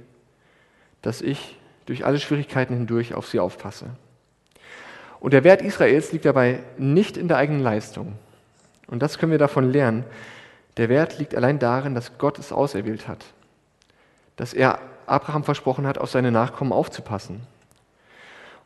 dass 1.01 1.21
ich 1.21 1.57
durch 1.85 2.05
alle 2.05 2.19
Schwierigkeiten 2.19 2.73
hindurch 2.73 3.13
auf 3.13 3.27
sie 3.27 3.39
aufpasse. 3.39 3.87
Und 5.19 5.33
der 5.33 5.43
Wert 5.43 5.61
Israels 5.61 6.11
liegt 6.11 6.25
dabei 6.25 6.61
nicht 6.77 7.17
in 7.17 7.27
der 7.27 7.37
eigenen 7.37 7.61
Leistung, 7.61 8.13
und 8.87 9.03
das 9.03 9.17
können 9.17 9.31
wir 9.31 9.39
davon 9.39 9.71
lernen. 9.71 10.03
Der 10.77 10.89
Wert 10.89 11.19
liegt 11.19 11.35
allein 11.35 11.59
darin, 11.59 11.93
dass 11.93 12.17
Gott 12.17 12.39
es 12.39 12.51
auserwählt 12.51 13.07
hat. 13.07 13.25
Dass 14.39 14.53
er 14.53 14.79
Abraham 15.05 15.43
versprochen 15.43 15.85
hat, 15.85 15.97
auf 15.97 16.09
seine 16.09 16.31
Nachkommen 16.31 16.71
aufzupassen. 16.71 17.41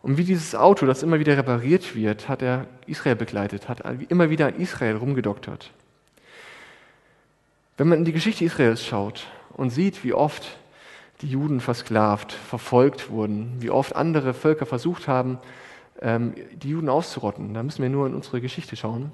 Und 0.03 0.17
wie 0.17 0.23
dieses 0.23 0.53
Auto, 0.53 0.85
das 0.85 1.01
immer 1.01 1.17
wieder 1.17 1.35
repariert 1.35 1.95
wird, 1.95 2.29
hat 2.29 2.43
er 2.43 2.67
Israel 2.85 3.15
begleitet, 3.15 3.69
hat 3.69 3.81
immer 4.09 4.29
wieder 4.29 4.45
an 4.45 4.55
Israel 4.57 4.97
rumgedoktert. 4.97 5.71
Wenn 7.75 7.87
man 7.87 7.97
in 7.97 8.05
die 8.05 8.11
Geschichte 8.11 8.45
Israels 8.45 8.85
schaut 8.85 9.25
und 9.53 9.71
sieht, 9.71 10.03
wie 10.03 10.13
oft 10.13 10.57
die 11.21 11.29
Juden 11.29 11.59
versklavt, 11.59 12.33
verfolgt 12.33 13.09
wurden, 13.09 13.55
wie 13.57 13.71
oft 13.71 13.95
andere 13.95 14.35
Völker 14.35 14.67
versucht 14.67 15.07
haben, 15.07 15.39
ähm, 16.01 16.35
die 16.53 16.69
Juden 16.69 16.89
auszurotten, 16.89 17.51
da 17.55 17.63
müssen 17.63 17.81
wir 17.81 17.89
nur 17.89 18.05
in 18.05 18.13
unsere 18.13 18.41
Geschichte 18.41 18.75
schauen, 18.75 19.11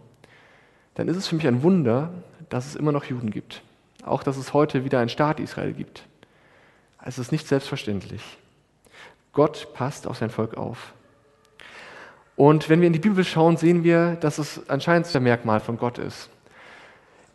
dann 0.95 1.07
ist 1.07 1.15
es 1.15 1.29
für 1.29 1.35
mich 1.35 1.47
ein 1.47 1.63
Wunder, 1.63 2.11
dass 2.49 2.65
es 2.67 2.75
immer 2.75 2.91
noch 2.91 3.05
Juden 3.05 3.31
gibt. 3.31 3.61
Auch, 4.03 4.23
dass 4.23 4.35
es 4.35 4.53
heute 4.53 4.83
wieder 4.83 4.99
einen 4.99 5.07
Staat 5.07 5.39
Israel 5.39 5.71
gibt. 5.71 6.08
Es 7.03 7.17
ist 7.17 7.31
nicht 7.31 7.47
selbstverständlich. 7.47 8.21
Gott 9.33 9.73
passt 9.73 10.07
auf 10.07 10.17
sein 10.17 10.29
Volk 10.29 10.57
auf. 10.57 10.93
Und 12.35 12.69
wenn 12.69 12.79
wir 12.79 12.87
in 12.87 12.93
die 12.93 12.99
Bibel 12.99 13.23
schauen, 13.23 13.57
sehen 13.57 13.83
wir, 13.83 14.15
dass 14.15 14.37
es 14.37 14.69
anscheinend 14.69 15.13
ein 15.13 15.23
Merkmal 15.23 15.59
von 15.59 15.77
Gott 15.77 15.97
ist. 15.97 16.29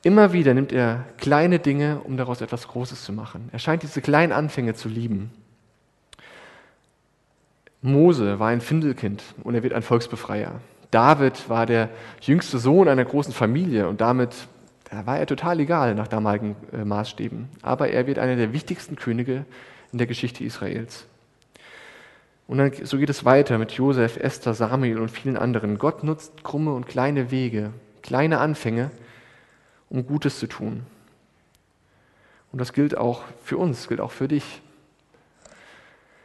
Immer 0.02 0.32
wieder 0.32 0.54
nimmt 0.54 0.72
er 0.72 1.04
kleine 1.18 1.58
Dinge, 1.58 2.00
um 2.04 2.16
daraus 2.16 2.40
etwas 2.40 2.68
Großes 2.68 3.04
zu 3.04 3.12
machen. 3.12 3.48
Er 3.52 3.58
scheint 3.58 3.82
diese 3.82 4.02
kleinen 4.02 4.32
Anfänge 4.32 4.74
zu 4.74 4.88
lieben. 4.88 5.30
Mose 7.80 8.38
war 8.38 8.48
ein 8.48 8.60
Findelkind 8.62 9.22
und 9.42 9.54
er 9.54 9.62
wird 9.62 9.74
ein 9.74 9.82
Volksbefreier. 9.82 10.60
David 10.90 11.48
war 11.48 11.66
der 11.66 11.90
jüngste 12.20 12.58
Sohn 12.58 12.88
einer 12.88 13.04
großen 13.04 13.32
Familie 13.32 13.88
und 13.88 14.00
damit 14.00 14.34
war 15.06 15.18
er 15.18 15.26
total 15.26 15.60
egal 15.60 15.94
nach 15.94 16.08
damaligen 16.08 16.56
äh, 16.72 16.84
Maßstäben. 16.84 17.48
Aber 17.62 17.88
er 17.88 18.06
wird 18.06 18.18
einer 18.18 18.36
der 18.36 18.52
wichtigsten 18.52 18.96
Könige 18.96 19.44
in 19.92 19.98
der 19.98 20.06
Geschichte 20.06 20.44
Israels. 20.44 21.06
Und 22.46 22.58
dann, 22.58 22.72
so 22.82 22.98
geht 22.98 23.10
es 23.10 23.24
weiter 23.24 23.58
mit 23.58 23.72
Josef, 23.72 24.16
Esther, 24.16 24.54
Samuel 24.54 24.98
und 24.98 25.10
vielen 25.10 25.36
anderen. 25.36 25.78
Gott 25.78 26.04
nutzt 26.04 26.44
krumme 26.44 26.72
und 26.74 26.86
kleine 26.86 27.30
Wege, 27.30 27.72
kleine 28.02 28.38
Anfänge, 28.38 28.90
um 29.88 30.06
Gutes 30.06 30.38
zu 30.38 30.46
tun. 30.46 30.84
Und 32.52 32.60
das 32.60 32.72
gilt 32.72 32.96
auch 32.96 33.22
für 33.42 33.56
uns, 33.56 33.88
gilt 33.88 34.00
auch 34.00 34.12
für 34.12 34.28
dich. 34.28 34.62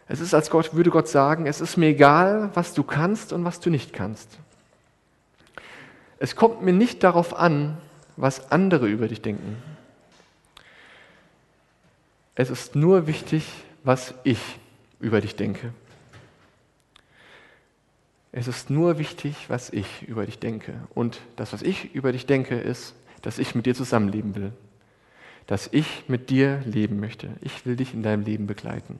Es 0.07 0.19
ist, 0.19 0.33
als 0.33 0.49
Gott 0.49 0.73
würde 0.73 0.89
Gott 0.89 1.07
sagen, 1.07 1.45
es 1.45 1.61
ist 1.61 1.77
mir 1.77 1.89
egal, 1.89 2.49
was 2.53 2.73
du 2.73 2.83
kannst 2.83 3.31
und 3.31 3.45
was 3.45 3.59
du 3.59 3.69
nicht 3.69 3.93
kannst. 3.93 4.39
Es 6.17 6.35
kommt 6.35 6.61
mir 6.61 6.73
nicht 6.73 7.03
darauf 7.03 7.35
an, 7.35 7.77
was 8.19 8.51
andere 8.51 8.87
über 8.87 9.07
dich 9.07 9.21
denken. 9.21 9.57
Es 12.35 12.49
ist 12.49 12.75
nur 12.75 13.07
wichtig, 13.07 13.45
was 13.83 14.13
ich 14.23 14.39
über 14.99 15.21
dich 15.21 15.35
denke. 15.35 15.73
Es 18.31 18.47
ist 18.47 18.69
nur 18.69 18.99
wichtig, 18.99 19.35
was 19.47 19.71
ich 19.71 20.03
über 20.07 20.25
dich 20.25 20.37
denke. 20.37 20.73
Und 20.93 21.19
das, 21.35 21.53
was 21.53 21.61
ich 21.61 21.95
über 21.95 22.11
dich 22.11 22.25
denke, 22.25 22.59
ist, 22.59 22.93
dass 23.21 23.39
ich 23.39 23.55
mit 23.55 23.65
dir 23.65 23.73
zusammenleben 23.73 24.35
will. 24.35 24.51
Dass 25.47 25.69
ich 25.71 26.03
mit 26.07 26.29
dir 26.29 26.61
leben 26.65 26.99
möchte. 26.99 27.29
Ich 27.41 27.65
will 27.65 27.75
dich 27.75 27.93
in 27.93 28.03
deinem 28.03 28.23
Leben 28.23 28.47
begleiten. 28.47 28.99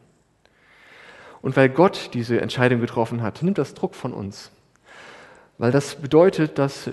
Und 1.41 1.55
weil 1.55 1.69
Gott 1.69 2.11
diese 2.13 2.41
Entscheidung 2.41 2.81
getroffen 2.81 3.21
hat, 3.21 3.43
nimmt 3.43 3.57
das 3.57 3.73
Druck 3.73 3.95
von 3.95 4.13
uns. 4.13 4.51
Weil 5.57 5.71
das 5.71 5.95
bedeutet, 5.95 6.57
dass, 6.57 6.89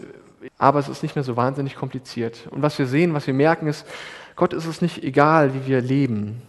aber 0.58 0.78
es 0.78 0.88
ist 0.88 1.02
nicht 1.02 1.14
mehr 1.14 1.24
so 1.24 1.36
wahnsinnig 1.36 1.76
kompliziert. 1.76 2.46
Und 2.50 2.62
was 2.62 2.78
wir 2.78 2.86
sehen, 2.86 3.14
was 3.14 3.26
wir 3.26 3.34
merken, 3.34 3.66
ist, 3.66 3.86
Gott 4.34 4.52
ist 4.52 4.66
es 4.66 4.82
nicht 4.82 5.02
egal, 5.02 5.54
wie 5.54 5.66
wir 5.66 5.80
leben. 5.80 6.42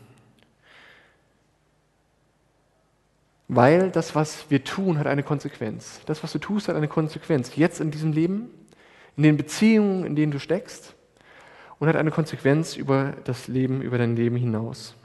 Weil 3.47 3.91
das, 3.91 4.13
was 4.13 4.49
wir 4.49 4.63
tun, 4.63 4.99
hat 4.99 5.07
eine 5.07 5.23
Konsequenz. 5.23 6.01
Das, 6.05 6.21
was 6.21 6.33
du 6.33 6.39
tust, 6.39 6.67
hat 6.67 6.75
eine 6.75 6.89
Konsequenz. 6.89 7.55
Jetzt 7.55 7.79
in 7.79 7.91
diesem 7.91 8.11
Leben, 8.11 8.49
in 9.15 9.23
den 9.23 9.37
Beziehungen, 9.37 10.05
in 10.05 10.15
denen 10.15 10.31
du 10.31 10.39
steckst, 10.39 10.93
und 11.79 11.87
hat 11.87 11.95
eine 11.95 12.11
Konsequenz 12.11 12.75
über 12.75 13.13
das 13.23 13.47
Leben, 13.47 13.81
über 13.81 13.97
dein 13.97 14.15
Leben 14.15 14.35
hinaus. 14.35 14.95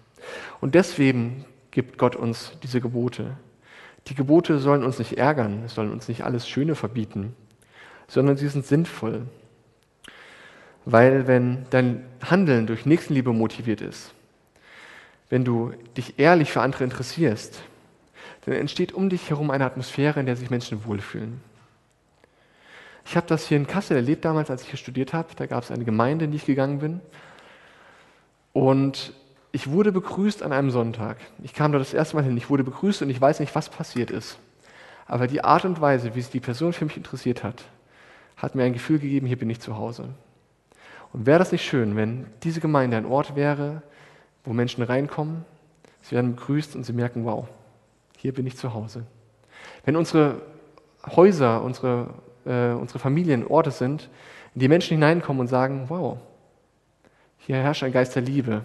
Und 0.60 0.74
deswegen 0.74 1.44
gibt 1.70 1.98
Gott 1.98 2.16
uns 2.16 2.52
diese 2.62 2.80
Gebote. 2.80 3.36
Die 4.08 4.14
Gebote 4.14 4.58
sollen 4.58 4.82
uns 4.82 4.98
nicht 4.98 5.18
ärgern, 5.18 5.68
sollen 5.68 5.92
uns 5.92 6.08
nicht 6.08 6.24
alles 6.24 6.48
Schöne 6.48 6.74
verbieten, 6.74 7.36
sondern 8.12 8.36
sie 8.36 8.48
sind 8.48 8.66
sinnvoll. 8.66 9.22
Weil 10.84 11.26
wenn 11.26 11.64
dein 11.70 12.04
Handeln 12.22 12.66
durch 12.66 12.84
Nächstenliebe 12.84 13.32
motiviert 13.32 13.80
ist, 13.80 14.12
wenn 15.30 15.46
du 15.46 15.72
dich 15.96 16.18
ehrlich 16.18 16.52
für 16.52 16.60
andere 16.60 16.84
interessierst, 16.84 17.62
dann 18.44 18.54
entsteht 18.54 18.92
um 18.92 19.08
dich 19.08 19.30
herum 19.30 19.50
eine 19.50 19.64
Atmosphäre, 19.64 20.20
in 20.20 20.26
der 20.26 20.36
sich 20.36 20.50
Menschen 20.50 20.84
wohlfühlen. 20.84 21.40
Ich 23.06 23.16
habe 23.16 23.26
das 23.26 23.46
hier 23.46 23.56
in 23.56 23.66
Kassel 23.66 23.96
erlebt 23.96 24.26
damals, 24.26 24.50
als 24.50 24.62
ich 24.62 24.68
hier 24.68 24.78
studiert 24.78 25.14
habe. 25.14 25.28
Da 25.34 25.46
gab 25.46 25.62
es 25.62 25.70
eine 25.70 25.84
Gemeinde, 25.84 26.26
in 26.26 26.32
die 26.32 26.36
ich 26.36 26.44
gegangen 26.44 26.80
bin. 26.80 27.00
Und 28.52 29.14
ich 29.52 29.70
wurde 29.70 29.90
begrüßt 29.90 30.42
an 30.42 30.52
einem 30.52 30.70
Sonntag. 30.70 31.16
Ich 31.42 31.54
kam 31.54 31.72
da 31.72 31.78
das 31.78 31.94
erste 31.94 32.16
Mal 32.16 32.24
hin. 32.24 32.36
Ich 32.36 32.50
wurde 32.50 32.62
begrüßt 32.62 33.00
und 33.00 33.08
ich 33.08 33.20
weiß 33.20 33.40
nicht, 33.40 33.54
was 33.54 33.70
passiert 33.70 34.10
ist. 34.10 34.38
Aber 35.06 35.26
die 35.28 35.42
Art 35.42 35.64
und 35.64 35.80
Weise, 35.80 36.14
wie 36.14 36.20
sich 36.20 36.30
die 36.30 36.40
Person 36.40 36.74
für 36.74 36.84
mich 36.84 36.98
interessiert 36.98 37.42
hat, 37.42 37.64
hat 38.36 38.54
mir 38.54 38.64
ein 38.64 38.72
Gefühl 38.72 38.98
gegeben, 38.98 39.26
hier 39.26 39.38
bin 39.38 39.50
ich 39.50 39.60
zu 39.60 39.76
Hause. 39.76 40.08
Und 41.12 41.26
wäre 41.26 41.38
das 41.38 41.52
nicht 41.52 41.64
schön, 41.64 41.96
wenn 41.96 42.26
diese 42.42 42.60
Gemeinde 42.60 42.96
ein 42.96 43.06
Ort 43.06 43.36
wäre, 43.36 43.82
wo 44.44 44.52
Menschen 44.52 44.82
reinkommen, 44.82 45.44
sie 46.00 46.14
werden 46.14 46.34
begrüßt 46.34 46.74
und 46.74 46.84
sie 46.84 46.92
merken, 46.92 47.24
wow, 47.24 47.46
hier 48.16 48.32
bin 48.32 48.46
ich 48.46 48.56
zu 48.56 48.72
Hause. 48.72 49.04
Wenn 49.84 49.96
unsere 49.96 50.42
Häuser, 51.06 51.62
unsere, 51.62 52.08
äh, 52.44 52.72
unsere 52.72 52.98
Familien 52.98 53.46
Orte 53.46 53.70
sind, 53.70 54.08
in 54.54 54.60
die 54.60 54.68
Menschen 54.68 54.94
hineinkommen 54.96 55.40
und 55.40 55.48
sagen, 55.48 55.84
wow, 55.88 56.18
hier 57.38 57.56
herrscht 57.56 57.82
ein 57.82 57.92
Geist 57.92 58.14
der 58.14 58.22
Liebe, 58.22 58.62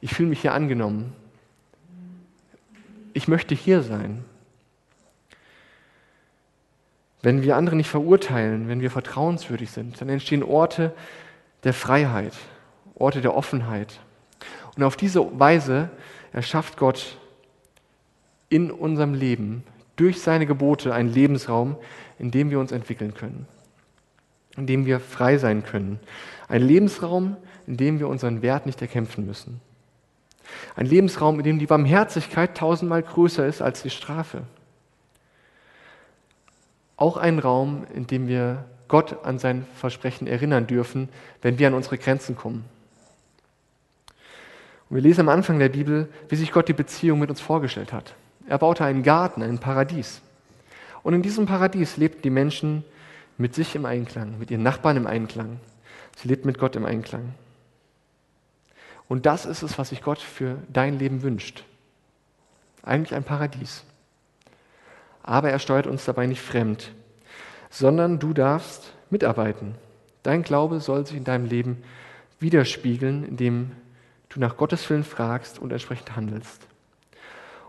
ich 0.00 0.14
fühle 0.14 0.28
mich 0.28 0.40
hier 0.40 0.54
angenommen, 0.54 1.12
ich 3.12 3.28
möchte 3.28 3.54
hier 3.54 3.82
sein. 3.82 4.24
Wenn 7.22 7.42
wir 7.42 7.56
andere 7.56 7.76
nicht 7.76 7.90
verurteilen, 7.90 8.68
wenn 8.68 8.80
wir 8.80 8.90
vertrauenswürdig 8.90 9.70
sind, 9.70 10.00
dann 10.00 10.08
entstehen 10.08 10.42
Orte 10.42 10.92
der 11.64 11.74
Freiheit, 11.74 12.34
Orte 12.94 13.20
der 13.20 13.34
Offenheit. 13.34 14.00
Und 14.76 14.84
auf 14.84 14.96
diese 14.96 15.38
Weise 15.38 15.90
erschafft 16.32 16.76
Gott 16.76 17.18
in 18.48 18.70
unserem 18.70 19.14
Leben 19.14 19.64
durch 19.96 20.20
seine 20.20 20.46
Gebote 20.46 20.94
einen 20.94 21.12
Lebensraum, 21.12 21.76
in 22.18 22.30
dem 22.30 22.50
wir 22.50 22.60
uns 22.60 22.70
entwickeln 22.70 23.14
können, 23.14 23.46
in 24.56 24.66
dem 24.66 24.86
wir 24.86 25.00
frei 25.00 25.38
sein 25.38 25.64
können. 25.64 25.98
Ein 26.46 26.62
Lebensraum, 26.62 27.36
in 27.66 27.76
dem 27.76 27.98
wir 27.98 28.08
unseren 28.08 28.42
Wert 28.42 28.66
nicht 28.66 28.80
erkämpfen 28.80 29.26
müssen. 29.26 29.60
Ein 30.76 30.86
Lebensraum, 30.86 31.38
in 31.38 31.44
dem 31.44 31.58
die 31.58 31.66
Barmherzigkeit 31.66 32.56
tausendmal 32.56 33.02
größer 33.02 33.46
ist 33.46 33.60
als 33.60 33.82
die 33.82 33.90
Strafe. 33.90 34.42
Auch 36.98 37.16
ein 37.16 37.38
Raum, 37.38 37.86
in 37.94 38.06
dem 38.06 38.28
wir 38.28 38.64
Gott 38.88 39.24
an 39.24 39.38
sein 39.38 39.64
Versprechen 39.76 40.26
erinnern 40.26 40.66
dürfen, 40.66 41.08
wenn 41.40 41.58
wir 41.58 41.68
an 41.68 41.74
unsere 41.74 41.96
Grenzen 41.96 42.36
kommen. 42.36 42.64
Und 44.90 44.96
wir 44.96 45.02
lesen 45.02 45.22
am 45.22 45.28
Anfang 45.28 45.58
der 45.58 45.68
Bibel, 45.68 46.08
wie 46.28 46.36
sich 46.36 46.52
Gott 46.52 46.68
die 46.68 46.74
Beziehung 46.74 47.18
mit 47.18 47.30
uns 47.30 47.40
vorgestellt 47.40 47.92
hat. 47.92 48.14
Er 48.48 48.58
baute 48.58 48.84
einen 48.84 49.02
Garten, 49.02 49.42
ein 49.42 49.58
Paradies. 49.58 50.20
Und 51.02 51.14
in 51.14 51.22
diesem 51.22 51.46
Paradies 51.46 51.96
lebten 51.98 52.22
die 52.22 52.30
Menschen 52.30 52.84
mit 53.36 53.54
sich 53.54 53.76
im 53.76 53.86
Einklang, 53.86 54.38
mit 54.38 54.50
ihren 54.50 54.62
Nachbarn 54.62 54.96
im 54.96 55.06
Einklang. 55.06 55.60
Sie 56.16 56.28
lebten 56.28 56.48
mit 56.48 56.58
Gott 56.58 56.74
im 56.74 56.84
Einklang. 56.84 57.34
Und 59.08 59.24
das 59.24 59.46
ist 59.46 59.62
es, 59.62 59.78
was 59.78 59.90
sich 59.90 60.02
Gott 60.02 60.18
für 60.18 60.58
dein 60.72 60.98
Leben 60.98 61.22
wünscht. 61.22 61.64
Eigentlich 62.82 63.14
ein 63.14 63.24
Paradies. 63.24 63.84
Aber 65.28 65.50
er 65.50 65.58
steuert 65.58 65.86
uns 65.86 66.06
dabei 66.06 66.24
nicht 66.24 66.40
fremd, 66.40 66.90
sondern 67.68 68.18
du 68.18 68.32
darfst 68.32 68.94
mitarbeiten. 69.10 69.74
Dein 70.22 70.42
Glaube 70.42 70.80
soll 70.80 71.06
sich 71.06 71.18
in 71.18 71.24
deinem 71.24 71.44
Leben 71.44 71.82
widerspiegeln, 72.40 73.24
indem 73.24 73.72
du 74.30 74.40
nach 74.40 74.56
Gottes 74.56 74.88
Willen 74.88 75.04
fragst 75.04 75.58
und 75.58 75.70
entsprechend 75.70 76.16
handelst. 76.16 76.66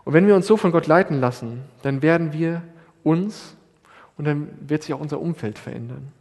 Und 0.04 0.14
wenn 0.14 0.26
wir 0.26 0.36
uns 0.36 0.46
so 0.46 0.56
von 0.56 0.72
Gott 0.72 0.86
leiten 0.86 1.20
lassen, 1.20 1.60
dann 1.82 2.00
werden 2.00 2.32
wir 2.32 2.62
uns 3.04 3.54
und 4.16 4.24
dann 4.24 4.48
wird 4.66 4.82
sich 4.82 4.94
auch 4.94 5.00
unser 5.00 5.20
Umfeld 5.20 5.58
verändern. 5.58 6.12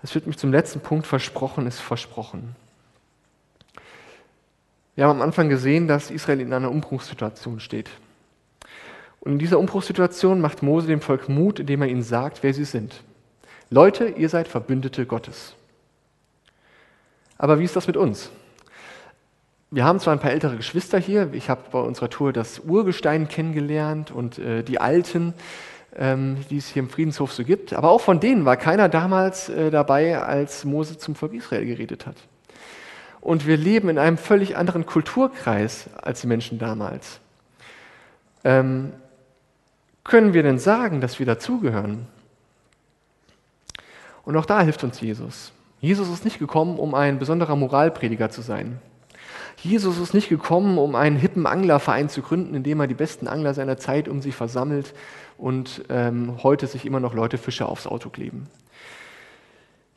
Das 0.00 0.14
wird 0.14 0.28
mich 0.28 0.38
zum 0.38 0.52
letzten 0.52 0.78
Punkt 0.78 1.08
versprochen, 1.08 1.66
ist 1.66 1.80
versprochen. 1.80 2.54
Wir 4.94 5.06
haben 5.06 5.16
am 5.16 5.22
Anfang 5.22 5.48
gesehen, 5.48 5.88
dass 5.88 6.12
Israel 6.12 6.40
in 6.40 6.52
einer 6.52 6.70
Umbruchssituation 6.70 7.58
steht. 7.58 7.90
Und 9.26 9.32
in 9.32 9.38
dieser 9.40 9.58
Umbruchssituation 9.58 10.40
macht 10.40 10.62
Mose 10.62 10.86
dem 10.86 11.00
Volk 11.00 11.28
Mut, 11.28 11.58
indem 11.58 11.82
er 11.82 11.88
ihnen 11.88 12.04
sagt, 12.04 12.44
wer 12.44 12.54
sie 12.54 12.64
sind. 12.64 13.02
Leute, 13.70 14.06
ihr 14.06 14.28
seid 14.28 14.46
Verbündete 14.46 15.04
Gottes. 15.04 15.56
Aber 17.36 17.58
wie 17.58 17.64
ist 17.64 17.74
das 17.74 17.88
mit 17.88 17.96
uns? 17.96 18.30
Wir 19.72 19.84
haben 19.84 19.98
zwar 19.98 20.12
ein 20.12 20.20
paar 20.20 20.30
ältere 20.30 20.56
Geschwister 20.56 21.00
hier. 21.00 21.30
Ich 21.32 21.50
habe 21.50 21.62
bei 21.72 21.80
unserer 21.80 22.08
Tour 22.08 22.32
das 22.32 22.60
Urgestein 22.60 23.26
kennengelernt 23.26 24.12
und 24.12 24.38
äh, 24.38 24.62
die 24.62 24.80
Alten, 24.80 25.34
ähm, 25.96 26.36
die 26.48 26.58
es 26.58 26.68
hier 26.68 26.84
im 26.84 26.88
Friedenshof 26.88 27.32
so 27.32 27.42
gibt. 27.42 27.72
Aber 27.72 27.90
auch 27.90 28.02
von 28.02 28.20
denen 28.20 28.44
war 28.44 28.56
keiner 28.56 28.88
damals 28.88 29.48
äh, 29.48 29.72
dabei, 29.72 30.22
als 30.22 30.64
Mose 30.64 30.98
zum 30.98 31.16
Volk 31.16 31.34
Israel 31.34 31.66
geredet 31.66 32.06
hat. 32.06 32.16
Und 33.20 33.44
wir 33.44 33.56
leben 33.56 33.88
in 33.88 33.98
einem 33.98 34.18
völlig 34.18 34.56
anderen 34.56 34.86
Kulturkreis 34.86 35.90
als 36.00 36.20
die 36.20 36.28
Menschen 36.28 36.60
damals. 36.60 37.18
Ähm, 38.44 38.92
können 40.06 40.34
wir 40.34 40.42
denn 40.42 40.58
sagen, 40.58 41.00
dass 41.00 41.18
wir 41.18 41.26
dazugehören? 41.26 42.06
Und 44.24 44.36
auch 44.36 44.46
da 44.46 44.62
hilft 44.62 44.82
uns 44.84 45.00
Jesus. 45.00 45.52
Jesus 45.80 46.08
ist 46.08 46.24
nicht 46.24 46.38
gekommen, 46.38 46.78
um 46.78 46.94
ein 46.94 47.18
besonderer 47.18 47.56
Moralprediger 47.56 48.30
zu 48.30 48.42
sein. 48.42 48.80
Jesus 49.62 49.98
ist 49.98 50.14
nicht 50.14 50.28
gekommen, 50.28 50.78
um 50.78 50.94
einen 50.94 51.16
hippen 51.16 51.46
Anglerverein 51.46 52.08
zu 52.08 52.22
gründen, 52.22 52.54
in 52.54 52.62
dem 52.62 52.80
er 52.80 52.86
die 52.86 52.94
besten 52.94 53.26
Angler 53.26 53.54
seiner 53.54 53.76
Zeit 53.78 54.08
um 54.08 54.20
sich 54.20 54.34
versammelt 54.34 54.94
und 55.38 55.84
ähm, 55.88 56.42
heute 56.42 56.66
sich 56.66 56.86
immer 56.86 57.00
noch 57.00 57.14
Leute 57.14 57.38
Fische 57.38 57.66
aufs 57.66 57.86
Auto 57.86 58.10
kleben. 58.10 58.44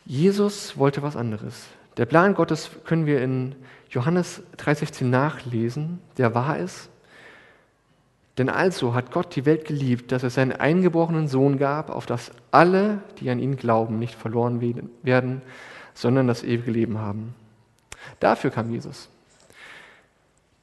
Jesus 0.05 0.77
wollte 0.77 1.01
was 1.01 1.15
anderes. 1.15 1.65
Der 1.97 2.05
Plan 2.05 2.33
Gottes 2.33 2.71
können 2.85 3.05
wir 3.05 3.21
in 3.21 3.55
Johannes 3.89 4.41
3,16 4.57 5.05
nachlesen, 5.05 5.99
der 6.17 6.33
wahr 6.33 6.57
ist. 6.57 6.88
Denn 8.39 8.47
also 8.47 8.93
hat 8.93 9.11
Gott 9.11 9.35
die 9.35 9.45
Welt 9.45 9.65
geliebt, 9.65 10.13
dass 10.13 10.23
er 10.23 10.29
seinen 10.29 10.53
eingeborenen 10.53 11.27
Sohn 11.27 11.59
gab, 11.59 11.89
auf 11.89 12.05
dass 12.05 12.31
alle, 12.51 13.03
die 13.19 13.29
an 13.29 13.37
ihn 13.37 13.57
glauben, 13.57 13.99
nicht 13.99 14.15
verloren 14.15 14.61
werden, 15.03 15.41
sondern 15.93 16.25
das 16.25 16.43
ewige 16.43 16.71
Leben 16.71 16.99
haben. 16.99 17.35
Dafür 18.21 18.49
kam 18.49 18.71
Jesus. 18.71 19.09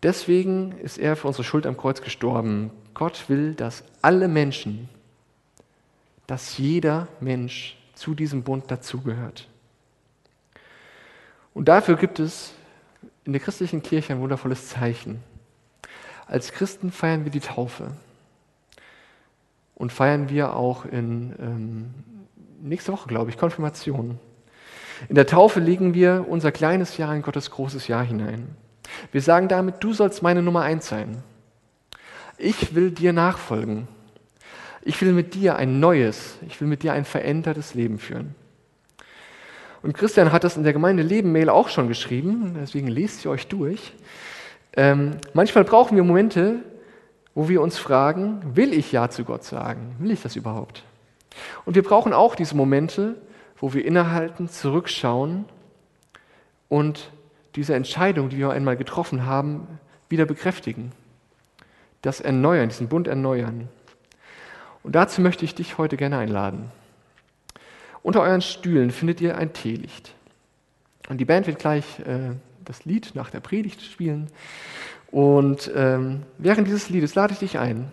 Deswegen 0.03 0.73
ist 0.79 0.97
er 0.97 1.17
für 1.17 1.27
unsere 1.27 1.45
Schuld 1.45 1.67
am 1.67 1.77
Kreuz 1.77 2.01
gestorben. 2.01 2.71
Gott 2.95 3.29
will, 3.29 3.53
dass 3.53 3.85
alle 4.01 4.27
Menschen, 4.27 4.89
dass 6.27 6.57
jeder 6.57 7.09
Mensch 7.21 7.77
zu 7.95 8.15
diesem 8.15 8.43
Bund 8.43 8.71
dazugehört. 8.71 9.49
Und 11.53 11.69
dafür 11.69 11.97
gibt 11.97 12.21
es 12.21 12.55
in 13.27 13.35
der 13.35 13.43
christlichen 13.43 13.83
Kirche 13.83 14.15
ein 14.15 14.21
wundervolles 14.21 14.69
Zeichen. 14.69 15.23
Als 16.27 16.53
Christen 16.53 16.91
feiern 16.91 17.25
wir 17.25 17.31
die 17.31 17.41
Taufe 17.41 17.93
und 19.77 19.93
feiern 19.93 20.29
wir 20.29 20.55
auch 20.55 20.85
in 20.85 21.35
ähm, 21.39 21.95
nächste 22.61 22.93
Woche, 22.93 23.09
glaube 23.09 23.31
ich, 23.31 23.39
Konfirmation. 23.39 24.19
In 25.09 25.15
der 25.15 25.27
Taufe 25.27 25.61
legen 25.61 25.95
wir 25.95 26.27
unser 26.29 26.51
kleines 26.53 26.97
Jahr 26.97 27.15
in 27.15 27.23
Gottes 27.23 27.51
großes 27.51 27.87
Jahr 27.87 28.03
hinein. 28.03 28.49
Wir 29.13 29.23
sagen 29.23 29.49
damit, 29.49 29.77
du 29.81 29.93
sollst 29.93 30.23
meine 30.23 30.43
Nummer 30.43 30.63
eins 30.63 30.89
sein. 30.89 31.23
Ich 32.39 32.75
will 32.75 32.91
dir 32.91 33.13
nachfolgen. 33.13 33.89
Ich 34.83 35.01
will 35.01 35.13
mit 35.13 35.35
dir 35.35 35.57
ein 35.57 35.81
neues, 35.81 36.39
ich 36.47 36.61
will 36.61 36.69
mit 36.69 36.83
dir 36.83 36.93
ein 36.93 37.05
verändertes 37.05 37.75
Leben 37.75 37.99
führen. 37.99 38.35
Und 39.83 39.95
Christian 39.95 40.33
hat 40.33 40.45
das 40.45 40.57
in 40.57 40.65
der 40.65 40.73
Gemeinde 40.73 41.03
Leben 41.03 41.33
Mail 41.33 41.49
auch 41.49 41.69
schon 41.69 41.89
geschrieben, 41.89 42.57
deswegen 42.61 42.89
lest 42.89 43.21
sie 43.21 43.29
euch 43.29 43.49
durch. 43.49 43.93
Ähm, 44.77 45.17
manchmal 45.33 45.65
brauchen 45.65 45.97
wir 45.97 46.05
Momente, 46.05 46.61
wo 47.35 47.49
wir 47.49 47.63
uns 47.63 47.79
fragen, 47.79 48.43
will 48.55 48.73
ich 48.73 48.93
Ja 48.93 49.09
zu 49.09 49.25
Gott 49.25 49.45
sagen? 49.45 49.97
Will 49.99 50.11
ich 50.11 50.23
das 50.23 50.37
überhaupt? 50.37 50.85
Und 51.65 51.75
wir 51.75 51.83
brauchen 51.83 52.13
auch 52.13 52.35
diese 52.35 52.57
Momente, 52.57 53.17
wo 53.59 53.73
wir 53.73 53.85
innehalten, 53.85 54.49
zurückschauen 54.49 55.47
und 56.69 57.11
diese 57.55 57.75
Entscheidung, 57.75 58.29
die 58.29 58.39
wir 58.39 58.51
einmal 58.51 58.77
getroffen 58.77 59.25
haben, 59.25 59.67
wieder 60.09 60.27
bekräftigen. 60.27 60.93
Das 62.03 62.21
Erneuern, 62.21 62.69
diesen 62.69 62.89
Bund 62.89 63.09
erneuern. 63.09 63.69
Und 64.83 64.95
dazu 64.95 65.21
möchte 65.21 65.45
ich 65.45 65.55
dich 65.55 65.79
heute 65.79 65.97
gerne 65.97 66.19
einladen. 66.19 66.71
Unter 68.03 68.21
euren 68.21 68.43
Stühlen 68.43 68.91
findet 68.91 69.21
ihr 69.21 69.37
ein 69.37 69.53
Teelicht. 69.53 70.15
Und 71.09 71.19
die 71.19 71.25
Band 71.25 71.47
wird 71.47 71.59
gleich 71.59 71.85
äh, 72.01 72.35
das 72.67 72.85
Lied 72.85 73.13
nach 73.15 73.31
der 73.31 73.41
Predigt 73.41 73.83
spielen. 73.83 74.29
Und 75.11 75.71
ähm, 75.75 76.23
während 76.39 76.67
dieses 76.67 76.91
Liedes 76.91 77.15
lade 77.15 77.33
ich 77.33 77.39
dich 77.39 77.59
ein, 77.59 77.91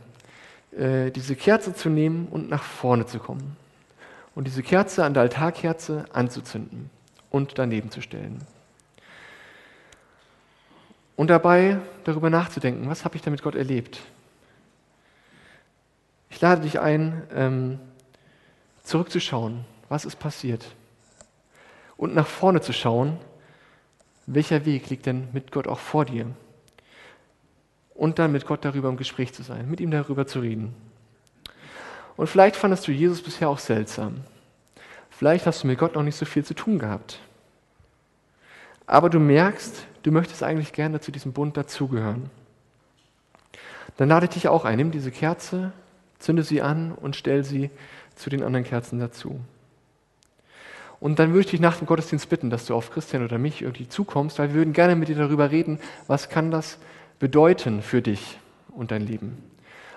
äh, 0.78 1.12
diese 1.12 1.36
Kerze 1.36 1.74
zu 1.74 1.90
nehmen 1.90 2.28
und 2.30 2.50
nach 2.50 2.64
vorne 2.64 3.06
zu 3.06 3.20
kommen. 3.20 3.56
Und 4.36 4.48
diese 4.48 4.64
Kerze 4.64 5.06
an 5.06 5.14
der 5.14 5.24
Altarkerze 5.24 6.06
anzuzünden 6.12 6.90
und 7.30 7.58
daneben 7.58 7.92
zu 7.92 8.02
stellen. 8.02 8.40
Und 11.16 11.30
dabei 11.30 11.80
darüber 12.04 12.30
nachzudenken, 12.30 12.90
was 12.90 13.06
habe 13.06 13.16
ich 13.16 13.22
da 13.22 13.30
mit 13.30 13.44
Gott 13.44 13.56
erlebt? 13.56 14.00
Ich 16.30 16.42
lade 16.42 16.62
dich 16.62 16.80
ein, 16.80 17.22
ähm, 17.34 17.80
zurückzuschauen, 18.84 19.66
was 19.90 20.06
ist 20.06 20.18
passiert. 20.18 20.66
Und 21.96 22.16
nach 22.16 22.28
vorne 22.28 22.62
zu 22.62 22.74
schauen, 22.74 23.18
welcher 24.26 24.66
Weg 24.66 24.90
liegt 24.90 25.06
denn 25.06 25.28
mit 25.34 25.52
Gott 25.52 25.68
auch 25.68 25.80
vor 25.80 26.06
dir? 26.06 26.28
Und 27.94 28.20
dann 28.20 28.32
mit 28.32 28.46
Gott 28.46 28.66
darüber 28.66 28.90
im 28.90 28.98
Gespräch 28.98 29.34
zu 29.34 29.44
sein, 29.44 29.70
mit 29.70 29.80
ihm 29.80 29.92
darüber 29.92 30.26
zu 30.26 30.40
reden. 30.40 30.74
Und 32.16 32.28
vielleicht 32.28 32.56
fandest 32.56 32.88
du 32.88 32.92
Jesus 32.92 33.22
bisher 33.22 33.50
auch 33.50 33.60
seltsam. 33.60 34.22
Vielleicht 35.10 35.46
hast 35.46 35.64
du 35.64 35.68
mit 35.68 35.80
Gott 35.80 35.96
noch 35.96 36.04
nicht 36.04 36.16
so 36.16 36.26
viel 36.26 36.44
zu 36.44 36.54
tun 36.54 36.80
gehabt. 36.80 37.20
Aber 38.86 39.10
du 39.10 39.20
merkst, 39.20 39.86
du 40.04 40.12
möchtest 40.12 40.44
eigentlich 40.44 40.74
gerne 40.74 41.00
zu 41.00 41.12
diesem 41.12 41.34
Bund 41.34 41.56
dazugehören. 41.56 42.30
Dann 43.98 44.10
lade 44.10 44.26
ich 44.26 44.32
dich 44.32 44.48
auch 44.48 44.66
ein, 44.66 44.78
nimm 44.78 44.92
diese 44.92 45.12
Kerze, 45.12 45.72
zünde 46.20 46.44
sie 46.44 46.62
an 46.62 46.92
und 46.92 47.16
stell 47.16 47.44
sie 47.44 47.70
zu 48.16 48.30
den 48.30 48.44
anderen 48.44 48.66
Kerzen 48.66 49.00
dazu. 49.00 49.40
Und 51.04 51.20
dann 51.20 51.32
würde 51.32 51.42
ich 51.42 51.48
dich 51.48 51.60
nach 51.60 51.80
dem 51.80 51.86
Gottesdienst 51.86 52.30
bitten, 52.30 52.50
dass 52.50 52.66
du 52.66 52.74
auf 52.74 52.90
Christian 52.90 53.26
oder 53.26 53.38
mich 53.38 53.62
irgendwie 53.62 53.90
zukommst, 53.90 54.40
weil 54.40 54.48
wir 54.52 54.56
würden 54.56 54.72
gerne 54.72 54.96
mit 54.96 55.10
dir 55.10 55.18
darüber 55.18 55.52
reden, 55.52 55.78
was 56.08 56.30
kann 56.30 56.50
das 56.50 56.78
bedeuten 57.20 57.82
für 57.82 58.02
dich 58.02 58.40
und 58.70 58.92
dein 58.92 59.06
Leben. 59.06 59.38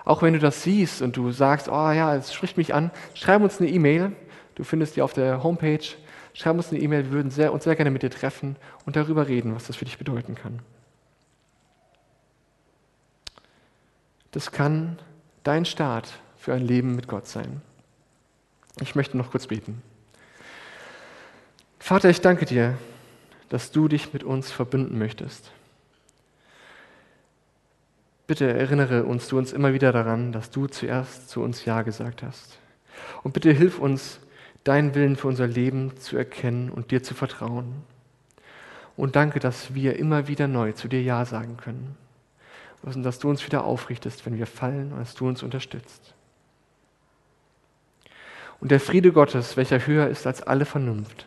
Auch 0.05 0.23
wenn 0.23 0.33
du 0.33 0.41
das 0.41 0.65
siehst 0.65 1.03
und 1.03 1.17
du 1.17 1.31
sagst, 1.31 1.69
oh 1.69 1.93
ja, 1.93 2.17
es 2.17 2.35
spricht 2.35 2.57
mich 2.57 2.75
an, 2.75 2.91
schreib 3.15 3.41
uns 3.41 3.61
eine 3.61 3.71
E-Mail. 3.71 4.17
Du 4.57 4.65
findest 4.65 4.97
die 4.97 5.03
auf 5.03 5.13
der 5.13 5.45
Homepage. 5.45 5.85
Schreib 6.35 6.57
uns 6.57 6.73
eine 6.73 6.81
E-Mail, 6.81 7.05
wir 7.05 7.13
würden 7.13 7.31
sehr, 7.31 7.53
uns 7.53 7.63
sehr 7.63 7.77
gerne 7.77 7.93
mit 7.93 8.03
dir 8.03 8.11
treffen 8.11 8.57
und 8.85 8.97
darüber 8.97 9.29
reden, 9.29 9.55
was 9.55 9.69
das 9.69 9.77
für 9.77 9.85
dich 9.85 9.99
bedeuten 9.99 10.35
kann. 10.35 10.59
Das 14.33 14.51
kann 14.51 14.99
dein 15.45 15.67
Start 15.67 16.19
für 16.37 16.53
ein 16.53 16.67
Leben 16.67 16.97
mit 16.97 17.07
Gott 17.07 17.29
sein. 17.29 17.63
Ich 18.81 18.97
möchte 18.97 19.17
noch 19.17 19.31
kurz 19.31 19.47
beten. 19.47 19.83
Vater, 21.87 22.11
ich 22.11 22.21
danke 22.21 22.47
dir, 22.47 22.77
dass 23.49 23.71
du 23.71 23.87
dich 23.87 24.13
mit 24.13 24.25
uns 24.25 24.51
verbinden 24.51 24.99
möchtest. 24.99 25.53
Bitte 28.27 28.53
erinnere 28.53 29.05
uns, 29.05 29.29
du 29.29 29.39
uns 29.39 29.53
immer 29.53 29.73
wieder 29.73 29.93
daran, 29.93 30.33
dass 30.33 30.51
du 30.51 30.67
zuerst 30.67 31.29
zu 31.29 31.43
uns 31.43 31.65
Ja 31.65 31.83
gesagt 31.83 32.25
hast. 32.25 32.59
Und 33.23 33.35
bitte 33.35 33.53
hilf 33.53 33.79
uns, 33.79 34.19
deinen 34.65 34.97
Willen 34.97 35.15
für 35.15 35.29
unser 35.29 35.47
Leben 35.47 35.97
zu 35.97 36.17
erkennen 36.17 36.71
und 36.71 36.91
dir 36.91 37.05
zu 37.05 37.15
vertrauen. 37.15 37.85
Und 38.97 39.15
danke, 39.15 39.39
dass 39.39 39.73
wir 39.73 39.97
immer 39.97 40.27
wieder 40.27 40.49
neu 40.49 40.73
zu 40.73 40.89
dir 40.89 41.03
Ja 41.05 41.25
sagen 41.25 41.57
können. 41.57 41.97
Und 42.83 43.05
dass 43.05 43.21
du 43.21 43.31
uns 43.31 43.47
wieder 43.47 43.63
aufrichtest, 43.63 44.27
wenn 44.27 44.39
wir 44.39 44.49
fallen 44.49 44.93
und 44.93 44.99
dass 44.99 45.15
du 45.15 45.29
uns 45.29 45.45
unterstützt. 45.45 46.15
Und 48.59 48.73
der 48.73 48.81
Friede 48.81 49.13
Gottes, 49.13 49.57
welcher 49.57 49.87
höher 49.87 50.09
ist 50.09 50.27
als 50.27 50.43
alle 50.43 50.65
Vernunft, 50.65 51.27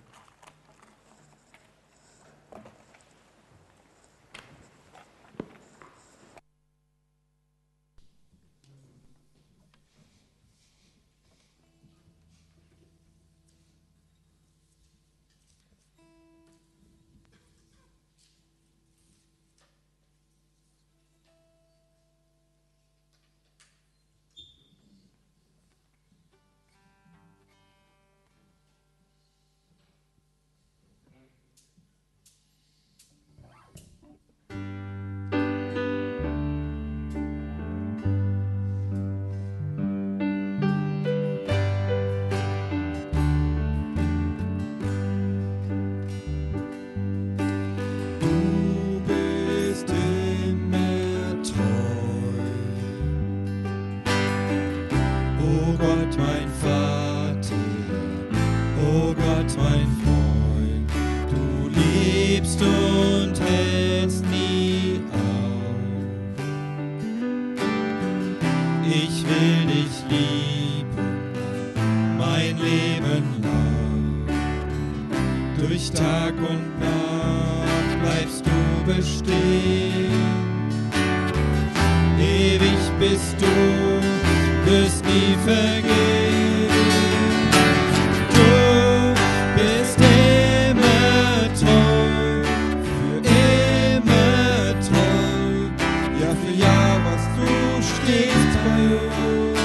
Stehst 98.61 99.60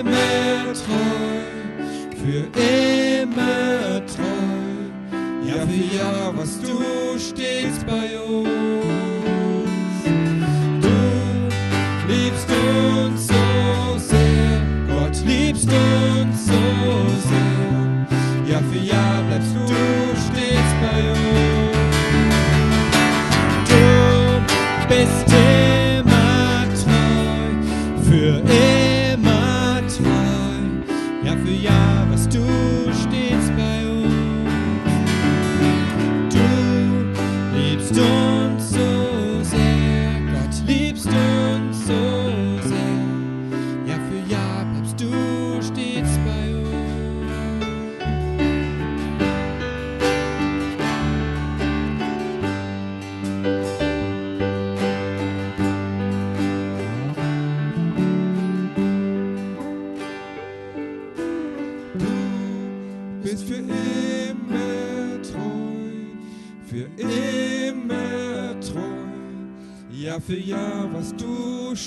immer 0.00 0.72
treu, 0.72 1.42
für 2.22 2.44
immer 2.58 4.06
treu. 4.06 4.40
Jahr 5.46 5.66
für 5.66 5.96
Jahr 5.96 6.36
warst 6.36 6.60
du 6.66 7.18
stets 7.18 7.84
bei 7.84 8.18
uns. 8.18 8.48
Du 10.82 10.92
liebst 12.08 12.48
uns 12.50 13.26
so 13.26 13.98
sehr, 13.98 14.60
Gott 14.88 15.16
liebst 15.24 15.68
uns 15.68 16.46
so 16.46 16.62
sehr. 17.28 18.52
Jahr 18.52 18.62
für 18.70 18.78
Jahr 18.78 19.22
bleibst 19.28 19.54
du 19.54 19.66
stets 20.26 20.72
bei 20.80 21.00
uns. 21.10 21.20
Du 23.68 23.82
bist 24.88 25.28
immer 25.28 25.69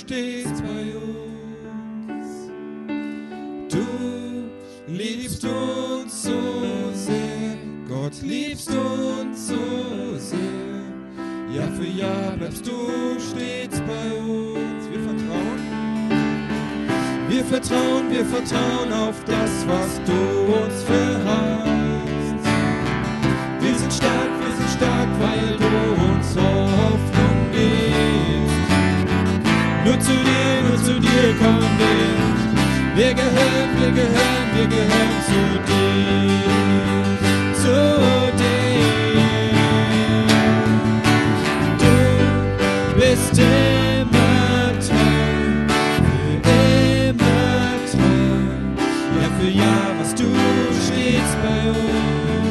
stehst 0.04 0.62
bei 0.62 0.94
uns. 0.96 2.28
Du 3.70 3.86
liebst 4.86 5.44
uns 5.44 6.22
so 6.24 6.90
sehr, 6.92 7.56
Gott 7.88 8.20
liebst 8.22 8.70
uns 8.70 9.48
so 9.48 10.18
sehr. 10.18 10.38
Jahr 11.54 11.72
für 11.72 11.86
Jahr 11.86 12.36
bleibst 12.36 12.66
du 12.66 13.18
stets 13.18 13.80
bei 13.80 14.18
uns. 14.18 14.90
Wir 14.90 15.00
vertrauen. 15.00 15.60
Wir 17.28 17.44
vertrauen, 17.44 18.10
wir 18.10 18.24
vertrauen 18.26 18.92
auf 18.92 19.24
das, 19.24 19.66
was 19.66 20.00
du 20.04 20.23
für 49.44 49.50
warst 49.98 50.18
du 50.18 50.24
stets 50.86 51.36
bei 51.42 51.68
uns. 51.68 52.43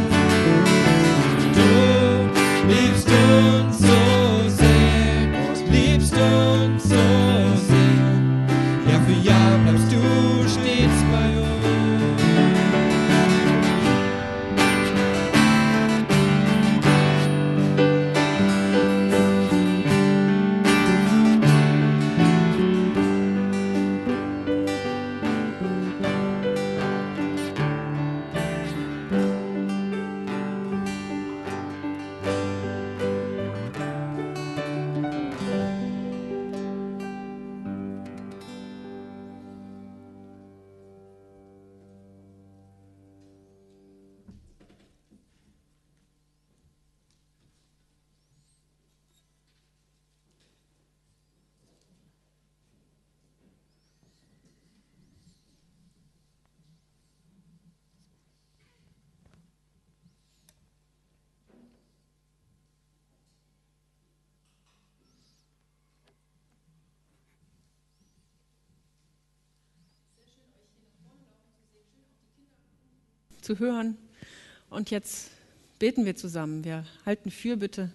Zu 73.43 73.59
hören. 73.59 73.97
Und 74.69 74.89
jetzt 74.89 75.29
beten 75.79 76.05
wir 76.05 76.15
zusammen. 76.15 76.63
Wir 76.63 76.85
halten 77.05 77.29
Fürbitte. 77.29 77.91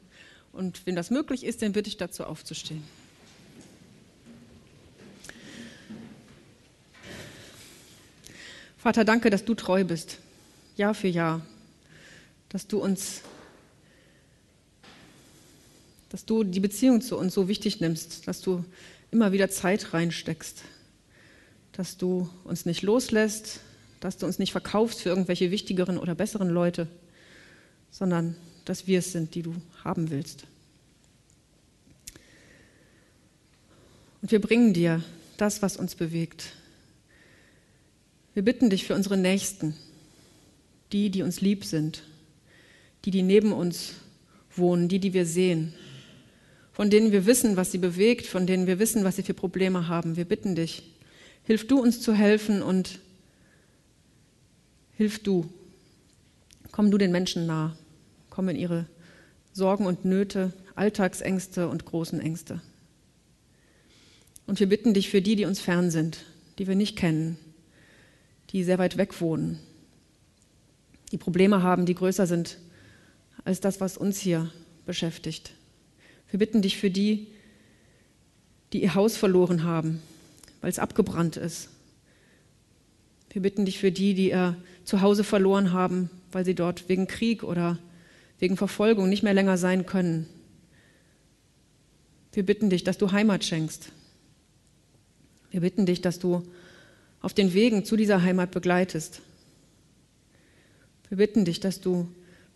Und 0.52 0.86
wenn 0.86 0.94
das 0.94 1.10
möglich 1.10 1.44
ist, 1.44 1.62
dann 1.62 1.72
bitte 1.72 1.88
ich 1.88 1.96
dazu 1.96 2.24
aufzustehen. 2.24 2.82
Vater, 8.76 9.04
danke, 9.04 9.28
dass 9.28 9.44
du 9.44 9.54
treu 9.54 9.84
bist, 9.84 10.18
Jahr 10.76 10.94
für 10.94 11.08
Jahr, 11.08 11.44
dass 12.48 12.68
du 12.68 12.78
uns, 12.78 13.22
dass 16.10 16.24
du 16.24 16.44
die 16.44 16.60
Beziehung 16.60 17.00
zu 17.00 17.18
uns 17.18 17.34
so 17.34 17.48
wichtig 17.48 17.80
nimmst, 17.80 18.28
dass 18.28 18.40
du 18.40 18.64
immer 19.10 19.32
wieder 19.32 19.50
Zeit 19.50 19.92
reinsteckst, 19.92 20.62
dass 21.72 21.96
du 21.96 22.30
uns 22.44 22.66
nicht 22.66 22.82
loslässt, 22.82 23.60
dass 24.00 24.16
du 24.16 24.26
uns 24.26 24.38
nicht 24.38 24.52
verkaufst 24.52 25.00
für 25.00 25.08
irgendwelche 25.08 25.50
wichtigeren 25.50 25.98
oder 25.98 26.14
besseren 26.14 26.48
Leute, 26.48 26.86
sondern 27.90 28.36
dass 28.64 28.86
wir 28.86 28.98
es 28.98 29.12
sind, 29.12 29.34
die 29.34 29.42
du 29.42 29.54
haben 29.82 30.10
willst. 30.10 30.44
Und 34.20 34.30
wir 34.30 34.40
bringen 34.40 34.72
dir 34.72 35.02
das, 35.36 35.62
was 35.62 35.76
uns 35.76 35.94
bewegt. 35.94 36.52
Wir 38.34 38.42
bitten 38.42 38.70
dich 38.70 38.84
für 38.84 38.94
unsere 38.94 39.16
Nächsten, 39.16 39.74
die, 40.92 41.10
die 41.10 41.22
uns 41.22 41.40
lieb 41.40 41.64
sind, 41.64 42.02
die, 43.04 43.10
die 43.10 43.22
neben 43.22 43.52
uns 43.52 43.94
wohnen, 44.54 44.88
die, 44.88 44.98
die 44.98 45.12
wir 45.12 45.26
sehen, 45.26 45.72
von 46.72 46.90
denen 46.90 47.12
wir 47.12 47.26
wissen, 47.26 47.56
was 47.56 47.72
sie 47.72 47.78
bewegt, 47.78 48.26
von 48.26 48.46
denen 48.46 48.66
wir 48.66 48.78
wissen, 48.78 49.04
was 49.04 49.16
sie 49.16 49.22
für 49.22 49.34
Probleme 49.34 49.88
haben. 49.88 50.16
Wir 50.16 50.24
bitten 50.24 50.54
dich, 50.54 50.82
hilf 51.44 51.66
du 51.66 51.80
uns 51.80 52.00
zu 52.00 52.12
helfen 52.12 52.62
und 52.62 53.00
hilf 54.98 55.22
du. 55.22 55.48
Komm 56.72 56.90
du 56.90 56.98
den 56.98 57.12
Menschen 57.12 57.46
nah. 57.46 57.76
Komm 58.30 58.48
in 58.48 58.56
ihre 58.56 58.86
Sorgen 59.52 59.86
und 59.86 60.04
Nöte, 60.04 60.52
Alltagsängste 60.74 61.68
und 61.68 61.84
großen 61.84 62.20
Ängste. 62.20 62.60
Und 64.46 64.58
wir 64.58 64.68
bitten 64.68 64.94
dich 64.94 65.08
für 65.08 65.22
die, 65.22 65.36
die 65.36 65.44
uns 65.44 65.60
fern 65.60 65.92
sind, 65.92 66.24
die 66.58 66.66
wir 66.66 66.74
nicht 66.74 66.96
kennen, 66.96 67.38
die 68.50 68.64
sehr 68.64 68.78
weit 68.78 68.96
weg 68.96 69.20
wohnen, 69.20 69.60
die 71.12 71.18
Probleme 71.18 71.62
haben, 71.62 71.86
die 71.86 71.94
größer 71.94 72.26
sind 72.26 72.58
als 73.44 73.60
das, 73.60 73.80
was 73.80 73.96
uns 73.96 74.18
hier 74.18 74.50
beschäftigt. 74.84 75.52
Wir 76.30 76.40
bitten 76.40 76.60
dich 76.60 76.76
für 76.76 76.90
die, 76.90 77.28
die 78.72 78.82
ihr 78.82 78.96
Haus 78.96 79.16
verloren 79.16 79.62
haben, 79.62 80.02
weil 80.60 80.70
es 80.70 80.80
abgebrannt 80.80 81.36
ist. 81.36 81.68
Wir 83.30 83.42
bitten 83.42 83.64
dich 83.64 83.78
für 83.78 83.92
die, 83.92 84.14
die 84.14 84.30
ihr 84.30 84.56
Zuhause 84.84 85.24
verloren 85.24 85.72
haben, 85.72 86.10
weil 86.32 86.44
sie 86.44 86.54
dort 86.54 86.88
wegen 86.88 87.06
Krieg 87.06 87.42
oder 87.42 87.78
wegen 88.38 88.56
Verfolgung 88.56 89.08
nicht 89.08 89.22
mehr 89.22 89.34
länger 89.34 89.58
sein 89.58 89.84
können. 89.86 90.26
Wir 92.32 92.44
bitten 92.44 92.70
dich, 92.70 92.84
dass 92.84 92.98
du 92.98 93.12
Heimat 93.12 93.44
schenkst. 93.44 93.90
Wir 95.50 95.60
bitten 95.60 95.86
dich, 95.86 96.00
dass 96.00 96.18
du 96.18 96.42
auf 97.20 97.34
den 97.34 97.52
Wegen 97.52 97.84
zu 97.84 97.96
dieser 97.96 98.22
Heimat 98.22 98.50
begleitest. 98.50 99.22
Wir 101.08 101.18
bitten 101.18 101.44
dich, 101.44 101.60
dass 101.60 101.80
du 101.80 102.08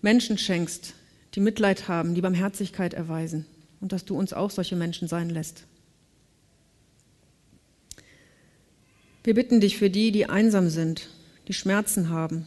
Menschen 0.03 0.39
schenkst, 0.39 0.95
die 1.35 1.41
Mitleid 1.41 1.89
haben, 1.89 2.15
die 2.15 2.21
Barmherzigkeit 2.21 2.95
erweisen 2.95 3.47
und 3.81 3.93
dass 3.93 4.05
du 4.05 4.17
uns 4.17 4.33
auch 4.33 4.51
solche 4.51 4.77
Menschen 4.77 5.09
sein 5.09 5.31
lässt. 5.31 5.65
Wir 9.25 9.35
bitten 9.35 9.61
dich 9.61 9.79
für 9.79 9.89
die, 9.89 10.11
die 10.11 10.27
einsam 10.27 10.69
sind, 10.69 11.09
die 11.47 11.53
Schmerzen 11.53 12.09
haben, 12.09 12.47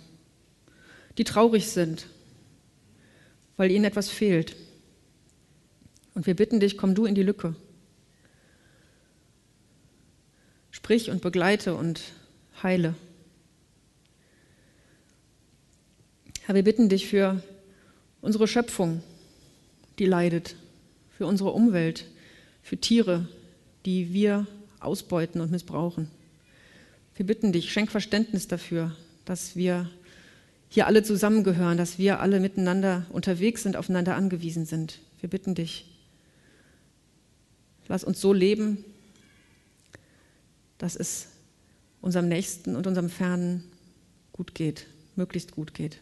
die 1.18 1.24
traurig 1.24 1.70
sind, 1.70 2.08
weil 3.56 3.72
ihnen 3.72 3.86
etwas 3.86 4.10
fehlt. 4.10 4.56
Und 6.14 6.28
wir 6.28 6.36
bitten 6.36 6.60
dich, 6.60 6.78
komm 6.78 6.96
du 6.96 7.06
in 7.06 7.16
die 7.16 7.24
Lücke. 7.24 7.56
Sprich 10.72 11.10
und 11.10 11.22
begleite 11.22 11.76
und 11.76 12.02
heile. 12.62 12.96
Herr, 16.42 16.56
wir 16.56 16.64
bitten 16.64 16.90
dich 16.90 17.08
für 17.08 17.42
unsere 18.22 18.48
Schöpfung, 18.48 19.02
die 19.98 20.06
leidet, 20.06 20.56
für 21.18 21.26
unsere 21.26 21.52
Umwelt, 21.52 22.06
für 22.62 22.78
Tiere, 22.78 23.28
die 23.86 24.14
wir 24.14 24.46
ausbeuten 24.80 25.42
und 25.42 25.52
missbrauchen. 25.52 26.12
Wir 27.16 27.26
bitten 27.26 27.54
dich, 27.54 27.72
schenk 27.72 27.92
Verständnis 27.92 28.48
dafür, 28.48 28.96
dass 29.24 29.56
wir 29.56 29.90
hier 30.68 30.86
alle 30.86 31.02
zusammengehören, 31.02 31.78
dass 31.78 31.98
wir 31.98 32.20
alle 32.20 32.42
miteinander 32.42 33.06
unterwegs 33.10 33.64
sind, 33.64 33.78
aufeinander 33.78 34.16
angewiesen 34.16 34.66
sind. 34.66 35.00
Wir 35.22 35.30
bitten 35.30 35.56
dich, 35.56 35.86
lass 37.88 38.04
uns 38.04 38.20
so 38.20 38.34
leben, 38.34 38.84
dass 40.78 40.98
es 40.98 41.28
unserem 42.02 42.28
Nächsten 42.28 42.76
und 42.76 42.86
unserem 42.86 43.10
Fernen 43.10 43.64
gut 44.34 44.54
geht, 44.54 44.86
möglichst 45.16 45.54
gut 45.54 45.74
geht. 45.74 46.00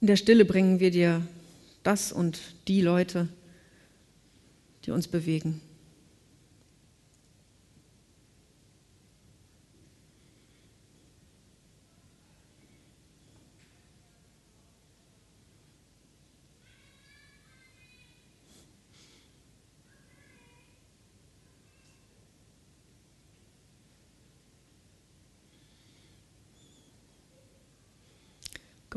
In 0.00 0.08
der 0.08 0.16
Stille 0.16 0.44
bringen 0.44 0.80
wir 0.80 0.90
dir 0.90 1.24
das 1.84 2.10
und 2.10 2.40
die 2.66 2.80
Leute, 2.80 3.28
die 4.84 4.90
uns 4.90 5.06
bewegen. 5.06 5.60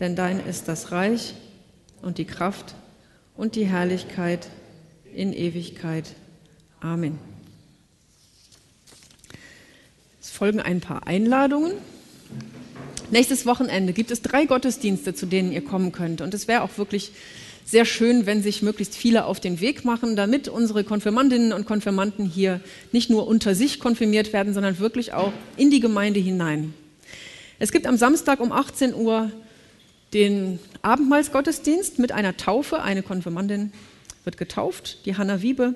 denn 0.00 0.16
dein 0.16 0.40
ist 0.40 0.68
das 0.68 0.92
Reich 0.92 1.34
und 2.02 2.18
die 2.18 2.24
Kraft 2.24 2.74
und 3.36 3.56
die 3.56 3.66
Herrlichkeit 3.66 4.48
in 5.14 5.32
Ewigkeit. 5.32 6.14
Amen. 6.80 7.18
Es 10.20 10.30
folgen 10.30 10.60
ein 10.60 10.80
paar 10.80 11.06
Einladungen. 11.06 11.72
Nächstes 13.10 13.46
Wochenende 13.46 13.92
gibt 13.92 14.10
es 14.10 14.22
drei 14.22 14.46
Gottesdienste, 14.46 15.14
zu 15.14 15.26
denen 15.26 15.52
ihr 15.52 15.62
kommen 15.62 15.92
könnt. 15.92 16.20
Und 16.20 16.34
es 16.34 16.48
wäre 16.48 16.62
auch 16.62 16.78
wirklich 16.78 17.12
sehr 17.64 17.84
schön, 17.84 18.26
wenn 18.26 18.42
sich 18.42 18.62
möglichst 18.62 18.94
viele 18.94 19.24
auf 19.24 19.40
den 19.40 19.60
Weg 19.60 19.84
machen, 19.84 20.16
damit 20.16 20.48
unsere 20.48 20.84
Konfirmandinnen 20.84 21.52
und 21.52 21.66
Konfirmanden 21.66 22.26
hier 22.26 22.60
nicht 22.92 23.10
nur 23.10 23.26
unter 23.26 23.54
sich 23.54 23.80
konfirmiert 23.80 24.32
werden, 24.32 24.52
sondern 24.52 24.78
wirklich 24.78 25.12
auch 25.12 25.32
in 25.56 25.70
die 25.70 25.80
Gemeinde 25.80 26.20
hinein. 26.20 26.74
Es 27.58 27.72
gibt 27.72 27.86
am 27.86 27.96
Samstag 27.96 28.40
um 28.40 28.52
18 28.52 28.94
Uhr 28.94 29.30
den 30.14 30.60
Abendmahlsgottesdienst 30.82 31.98
mit 31.98 32.12
einer 32.12 32.36
Taufe. 32.36 32.80
Eine 32.80 33.02
Konfirmandin 33.02 33.72
wird 34.24 34.38
getauft, 34.38 35.04
die 35.04 35.16
Hanna 35.16 35.42
Wiebe. 35.42 35.74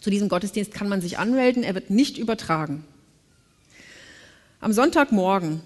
Zu 0.00 0.10
diesem 0.10 0.28
Gottesdienst 0.28 0.72
kann 0.74 0.88
man 0.88 1.00
sich 1.00 1.18
anmelden, 1.18 1.62
er 1.62 1.74
wird 1.74 1.90
nicht 1.90 2.18
übertragen. 2.18 2.84
Am 4.60 4.72
Sonntagmorgen 4.72 5.60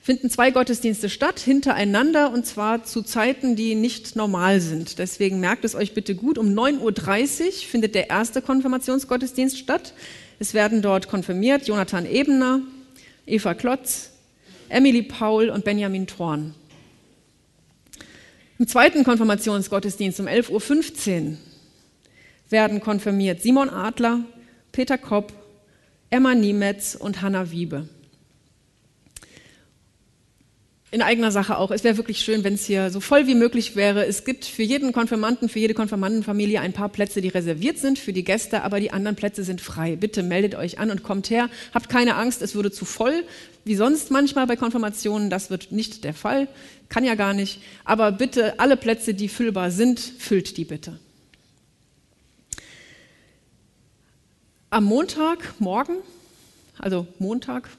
finden 0.00 0.28
zwei 0.28 0.50
Gottesdienste 0.50 1.08
statt, 1.08 1.38
hintereinander, 1.38 2.32
und 2.32 2.46
zwar 2.46 2.84
zu 2.84 3.02
Zeiten, 3.02 3.54
die 3.54 3.74
nicht 3.74 4.16
normal 4.16 4.60
sind. 4.60 4.98
Deswegen 4.98 5.40
merkt 5.40 5.64
es 5.64 5.74
euch 5.74 5.94
bitte 5.94 6.14
gut, 6.14 6.36
um 6.36 6.48
9.30 6.48 7.46
Uhr 7.46 7.52
findet 7.52 7.94
der 7.94 8.10
erste 8.10 8.42
Konfirmationsgottesdienst 8.42 9.58
statt. 9.58 9.94
Es 10.38 10.52
werden 10.54 10.82
dort 10.82 11.08
konfirmiert 11.08 11.68
Jonathan 11.68 12.06
Ebener, 12.06 12.62
Eva 13.26 13.54
Klotz, 13.54 14.10
Emily 14.68 15.02
Paul 15.02 15.50
und 15.50 15.64
Benjamin 15.64 16.06
Thorn. 16.06 16.54
Im 18.60 18.68
zweiten 18.68 19.04
Konfirmationsgottesdienst 19.04 20.20
um 20.20 20.26
11.15 20.26 21.30
Uhr 21.30 21.36
werden 22.50 22.80
konfirmiert 22.80 23.40
Simon 23.40 23.70
Adler, 23.70 24.20
Peter 24.70 24.98
Kopp, 24.98 25.32
Emma 26.10 26.34
Niemetz 26.34 26.94
und 26.94 27.22
Hanna 27.22 27.50
Wiebe. 27.52 27.88
In 30.92 31.02
eigener 31.02 31.30
Sache 31.30 31.56
auch. 31.56 31.70
Es 31.70 31.84
wäre 31.84 31.96
wirklich 31.96 32.20
schön, 32.20 32.42
wenn 32.42 32.54
es 32.54 32.64
hier 32.64 32.90
so 32.90 32.98
voll 32.98 33.28
wie 33.28 33.36
möglich 33.36 33.76
wäre. 33.76 34.06
Es 34.06 34.24
gibt 34.24 34.44
für 34.44 34.64
jeden 34.64 34.92
Konfirmanten, 34.92 35.48
für 35.48 35.60
jede 35.60 35.72
Konfirmandenfamilie 35.72 36.60
ein 36.60 36.72
paar 36.72 36.88
Plätze, 36.88 37.20
die 37.20 37.28
reserviert 37.28 37.78
sind 37.78 37.98
für 37.98 38.12
die 38.12 38.24
Gäste, 38.24 38.62
aber 38.62 38.80
die 38.80 38.90
anderen 38.90 39.14
Plätze 39.14 39.44
sind 39.44 39.60
frei. 39.60 39.94
Bitte 39.94 40.24
meldet 40.24 40.56
euch 40.56 40.80
an 40.80 40.90
und 40.90 41.04
kommt 41.04 41.30
her. 41.30 41.48
Habt 41.72 41.88
keine 41.88 42.16
Angst, 42.16 42.42
es 42.42 42.56
würde 42.56 42.72
zu 42.72 42.84
voll, 42.84 43.22
wie 43.64 43.76
sonst 43.76 44.10
manchmal 44.10 44.48
bei 44.48 44.56
Konfirmationen. 44.56 45.30
Das 45.30 45.48
wird 45.48 45.70
nicht 45.70 46.02
der 46.02 46.14
Fall 46.14 46.48
kann 46.90 47.04
ja 47.04 47.14
gar 47.14 47.32
nicht. 47.32 47.62
Aber 47.86 48.12
bitte, 48.12 48.60
alle 48.60 48.76
Plätze, 48.76 49.14
die 49.14 49.28
füllbar 49.28 49.70
sind, 49.70 49.98
füllt 49.98 50.58
die 50.58 50.66
bitte. 50.66 50.98
Am 54.68 54.84
Montag, 54.84 55.54
morgen, 55.58 55.94
also 56.78 57.06
Montag, 57.18 57.70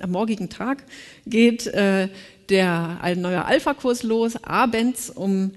am 0.00 0.10
morgigen 0.10 0.50
Tag, 0.50 0.82
geht 1.26 1.66
äh, 1.68 2.08
der, 2.50 2.98
ein 3.02 3.20
neuer 3.20 3.44
Alpha-Kurs 3.44 4.02
los, 4.02 4.36
abends 4.42 5.10
um 5.10 5.52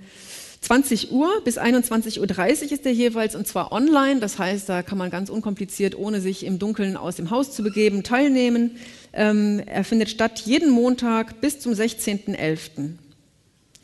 20 0.61 1.11
Uhr 1.11 1.41
bis 1.43 1.57
21.30 1.57 2.19
Uhr 2.19 2.71
ist 2.71 2.85
er 2.85 2.91
jeweils 2.91 3.35
und 3.35 3.47
zwar 3.47 3.71
online. 3.71 4.19
Das 4.19 4.37
heißt, 4.37 4.67
da 4.67 4.83
kann 4.83 4.97
man 4.97 5.09
ganz 5.09 5.29
unkompliziert, 5.29 5.97
ohne 5.97 6.19
sich 6.19 6.45
im 6.45 6.59
Dunkeln 6.59 6.97
aus 6.97 7.15
dem 7.15 7.29
Haus 7.29 7.53
zu 7.53 7.63
begeben, 7.63 8.03
teilnehmen. 8.03 8.77
Ähm, 9.13 9.61
er 9.65 9.83
findet 9.83 10.09
statt 10.09 10.41
jeden 10.45 10.69
Montag 10.69 11.41
bis 11.41 11.59
zum 11.59 11.73
16.11. 11.73 12.91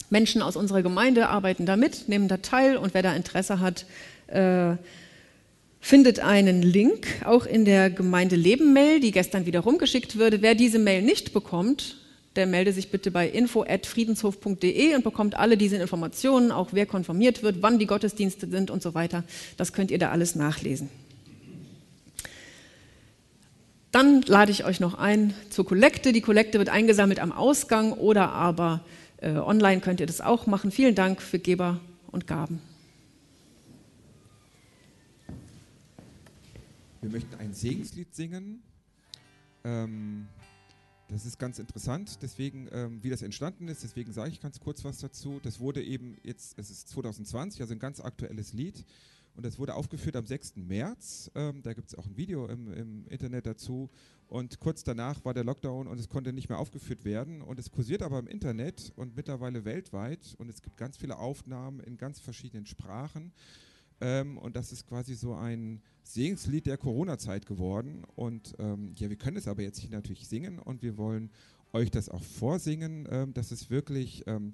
Menschen 0.09 0.41
aus 0.41 0.55
unserer 0.55 0.81
Gemeinde 0.81 1.29
arbeiten 1.29 1.65
da 1.65 1.77
mit, 1.77 2.09
nehmen 2.09 2.27
da 2.27 2.37
teil 2.37 2.77
und 2.77 2.93
wer 2.93 3.01
da 3.01 3.15
Interesse 3.15 3.59
hat, 3.59 3.85
äh, 4.27 4.75
findet 5.79 6.19
einen 6.19 6.61
Link 6.61 7.07
auch 7.25 7.45
in 7.45 7.63
der 7.63 7.89
Gemeinde 7.89 8.35
Leben 8.35 8.73
Mail, 8.73 8.99
die 8.99 9.11
gestern 9.11 9.45
wieder 9.45 9.61
rumgeschickt 9.61 10.19
wurde. 10.19 10.41
Wer 10.41 10.55
diese 10.55 10.79
Mail 10.79 11.01
nicht 11.01 11.33
bekommt, 11.33 11.97
der 12.35 12.45
melde 12.45 12.73
sich 12.73 12.91
bitte 12.91 13.11
bei 13.11 13.27
info@friedenshof.de 13.27 14.95
und 14.95 15.03
bekommt 15.03 15.35
alle 15.35 15.57
diese 15.57 15.77
Informationen, 15.77 16.51
auch 16.51 16.69
wer 16.71 16.85
konfirmiert 16.85 17.43
wird, 17.43 17.61
wann 17.61 17.79
die 17.79 17.85
Gottesdienste 17.85 18.49
sind 18.49 18.71
und 18.71 18.81
so 18.81 18.93
weiter. 18.93 19.23
Das 19.57 19.73
könnt 19.73 19.91
ihr 19.91 19.99
da 19.99 20.11
alles 20.11 20.35
nachlesen. 20.35 20.89
Dann 23.91 24.21
lade 24.23 24.51
ich 24.51 24.65
euch 24.65 24.81
noch 24.81 24.95
ein 24.95 25.33
zur 25.49 25.65
Kollekte. 25.65 26.11
Die 26.11 26.19
Kollekte 26.19 26.59
wird 26.59 26.67
eingesammelt 26.67 27.19
am 27.21 27.31
Ausgang 27.31 27.93
oder 27.93 28.33
aber 28.33 28.83
äh, 29.21 29.31
online 29.37 29.79
könnt 29.79 30.01
ihr 30.01 30.05
das 30.05 30.19
auch 30.19 30.47
machen. 30.47 30.69
Vielen 30.71 30.95
Dank 30.95 31.21
für 31.21 31.39
Geber 31.39 31.79
und 32.11 32.27
Gaben. 32.27 32.61
Wir 37.01 37.09
möchten 37.09 37.35
ein 37.35 37.53
Segenslied 37.53 38.13
singen. 38.13 38.63
Ähm, 39.63 40.27
das 41.15 41.25
ist 41.25 41.39
ganz 41.39 41.59
interessant, 41.59 42.21
deswegen, 42.21 42.67
ähm, 42.73 43.01
wie 43.01 43.09
das 43.09 43.21
entstanden 43.21 43.69
ist, 43.69 43.83
deswegen 43.83 44.11
sage 44.11 44.31
ich 44.31 44.41
ganz 44.41 44.59
kurz 44.59 44.83
was 44.83 44.97
dazu. 44.97 45.39
Das 45.41 45.61
wurde 45.61 45.81
eben 45.81 46.17
jetzt, 46.23 46.59
es 46.59 46.69
ist 46.69 46.89
2020, 46.89 47.61
also 47.61 47.73
ein 47.73 47.79
ganz 47.79 48.01
aktuelles 48.01 48.51
Lied. 48.51 48.85
Und 49.33 49.45
das 49.45 49.57
wurde 49.57 49.75
aufgeführt 49.75 50.17
am 50.17 50.25
6. 50.25 50.57
März. 50.57 51.31
Ähm, 51.33 51.61
da 51.63 51.71
gibt 51.71 51.87
es 51.87 51.97
auch 51.97 52.05
ein 52.05 52.17
Video 52.17 52.47
im, 52.47 52.69
im, 52.73 53.07
Internet 53.07 53.45
dazu. 53.45 53.89
Und 54.27 54.59
kurz 54.59 54.83
danach 54.83 55.23
war 55.23 55.33
der 55.33 55.45
Lockdown 55.45 55.87
und 55.87 55.97
es 56.01 56.09
konnte 56.09 56.33
nicht 56.33 56.49
mehr 56.49 56.59
aufgeführt 56.59 57.05
werden. 57.05 57.41
Und 57.41 57.59
es 57.59 57.71
kursiert 57.71 58.01
aber 58.01 58.19
im 58.19 58.27
Internet 58.27 58.91
und 58.97 59.15
mittlerweile 59.15 59.63
weltweit. 59.63 60.35
Und 60.37 60.49
es 60.49 60.61
gibt 60.61 60.75
ganz 60.75 60.97
viele 60.97 61.17
Aufnahmen 61.17 61.79
in 61.79 61.95
ganz 61.95 62.19
verschiedenen 62.19 62.65
Sprachen. 62.65 63.31
Ähm, 64.01 64.37
und 64.37 64.55
das 64.55 64.71
ist 64.71 64.87
quasi 64.87 65.15
so 65.15 65.33
ein 65.33 65.81
Segenslied 66.03 66.65
der 66.65 66.77
Corona-Zeit 66.77 67.45
geworden. 67.45 68.03
Und 68.15 68.53
ähm, 68.59 68.93
ja, 68.95 69.09
wir 69.09 69.17
können 69.17 69.37
es 69.37 69.47
aber 69.47 69.61
jetzt 69.61 69.79
hier 69.79 69.91
natürlich 69.91 70.27
singen 70.27 70.59
und 70.59 70.81
wir 70.81 70.97
wollen 70.97 71.31
euch 71.73 71.91
das 71.91 72.09
auch 72.09 72.23
vorsingen. 72.23 73.07
Ähm, 73.09 73.33
das 73.33 73.51
ist 73.51 73.69
wirklich 73.69 74.23
ähm, 74.27 74.53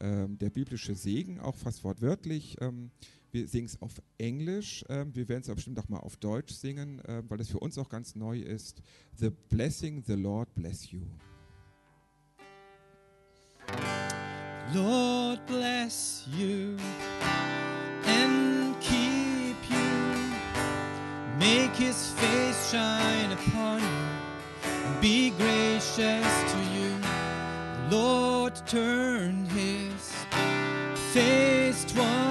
ähm, 0.00 0.38
der 0.38 0.50
biblische 0.50 0.94
Segen, 0.94 1.40
auch 1.40 1.56
fast 1.56 1.84
wortwörtlich. 1.84 2.56
Ähm, 2.60 2.90
wir 3.32 3.48
singen 3.48 3.66
es 3.66 3.82
auf 3.82 4.00
Englisch. 4.16 4.82
wir 4.88 5.28
werden 5.28 5.42
es 5.42 5.48
aber 5.48 5.56
bestimmt 5.56 5.78
auch 5.78 5.90
mal 5.90 5.98
auf 5.98 6.16
Deutsch 6.16 6.54
singen, 6.54 7.02
weil 7.28 7.36
das 7.36 7.48
für 7.48 7.58
uns 7.58 7.76
auch 7.76 7.90
ganz 7.90 8.14
neu 8.14 8.38
ist. 8.38 8.80
The 9.16 9.28
blessing, 9.50 10.02
the 10.06 10.14
Lord 10.14 10.54
bless 10.54 10.90
you. 10.90 11.02
Lord 14.72 15.44
bless 15.46 16.26
you 16.38 16.78
Make 21.38 21.76
his 21.76 22.12
face 22.12 22.70
shine 22.70 23.32
upon 23.32 23.80
you 23.80 23.88
and 24.64 25.00
be 25.02 25.30
gracious 25.30 26.52
to 26.52 26.58
you. 26.74 26.98
The 27.90 27.96
Lord 27.96 28.54
turn 28.66 29.44
his 29.46 30.14
face 31.12 31.84
toward 31.84 32.25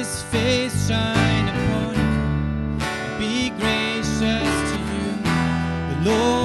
his 0.00 0.22
face 0.22 0.88
shine 0.88 1.48
upon 1.48 1.94
you, 1.94 3.18
be 3.18 3.50
gracious 3.50 4.54
to 4.70 4.78
you. 4.94 5.12
The 5.90 6.10
Lord 6.10 6.39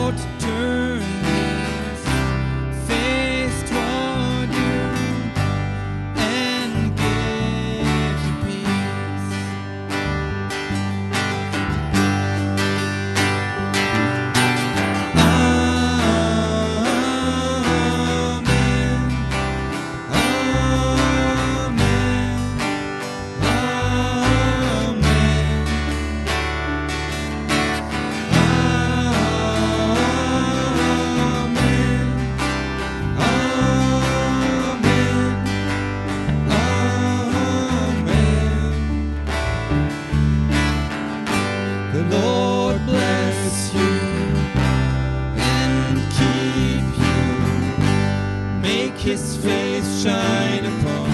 He 49.15 49.21
is 49.21 49.37
for 49.37 49.47
you, 49.47 49.55
He 49.55 49.77
is 49.77 50.83
for 50.83 51.07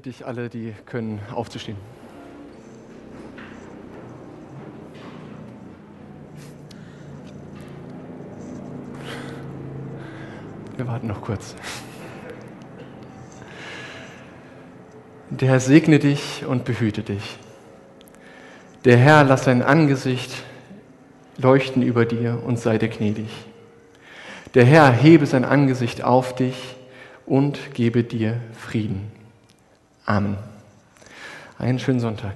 bitte 0.03 0.17
ich 0.17 0.27
alle, 0.27 0.49
die 0.49 0.75
können, 0.85 1.21
aufzustehen. 1.33 1.77
Wir 10.77 10.89
warten 10.89 11.07
noch 11.07 11.21
kurz. 11.21 11.55
Der 15.31 15.51
Herr 15.51 15.61
segne 15.61 16.01
dich 16.01 16.45
und 16.49 16.65
behüte 16.65 17.05
dich. 17.05 17.39
Der 18.85 18.97
Herr 18.97 19.23
lass 19.23 19.45
sein 19.45 19.63
Angesicht 19.63 20.33
leuchten 21.39 21.81
über 21.81 22.07
dir 22.07 22.43
und 22.45 22.59
sei 22.59 22.77
dir 22.77 22.89
gnädig. 22.89 23.29
Der 24.55 24.65
Herr 24.65 24.91
hebe 24.91 25.27
sein 25.27 25.45
Angesicht 25.45 26.03
auf 26.03 26.35
dich 26.35 26.75
und 27.25 27.73
gebe 27.73 28.03
dir 28.03 28.41
Frieden. 28.59 29.22
Amen. 30.07 30.37
Einen 31.59 31.79
schönen 31.79 32.01
Sonntag. 32.01 32.35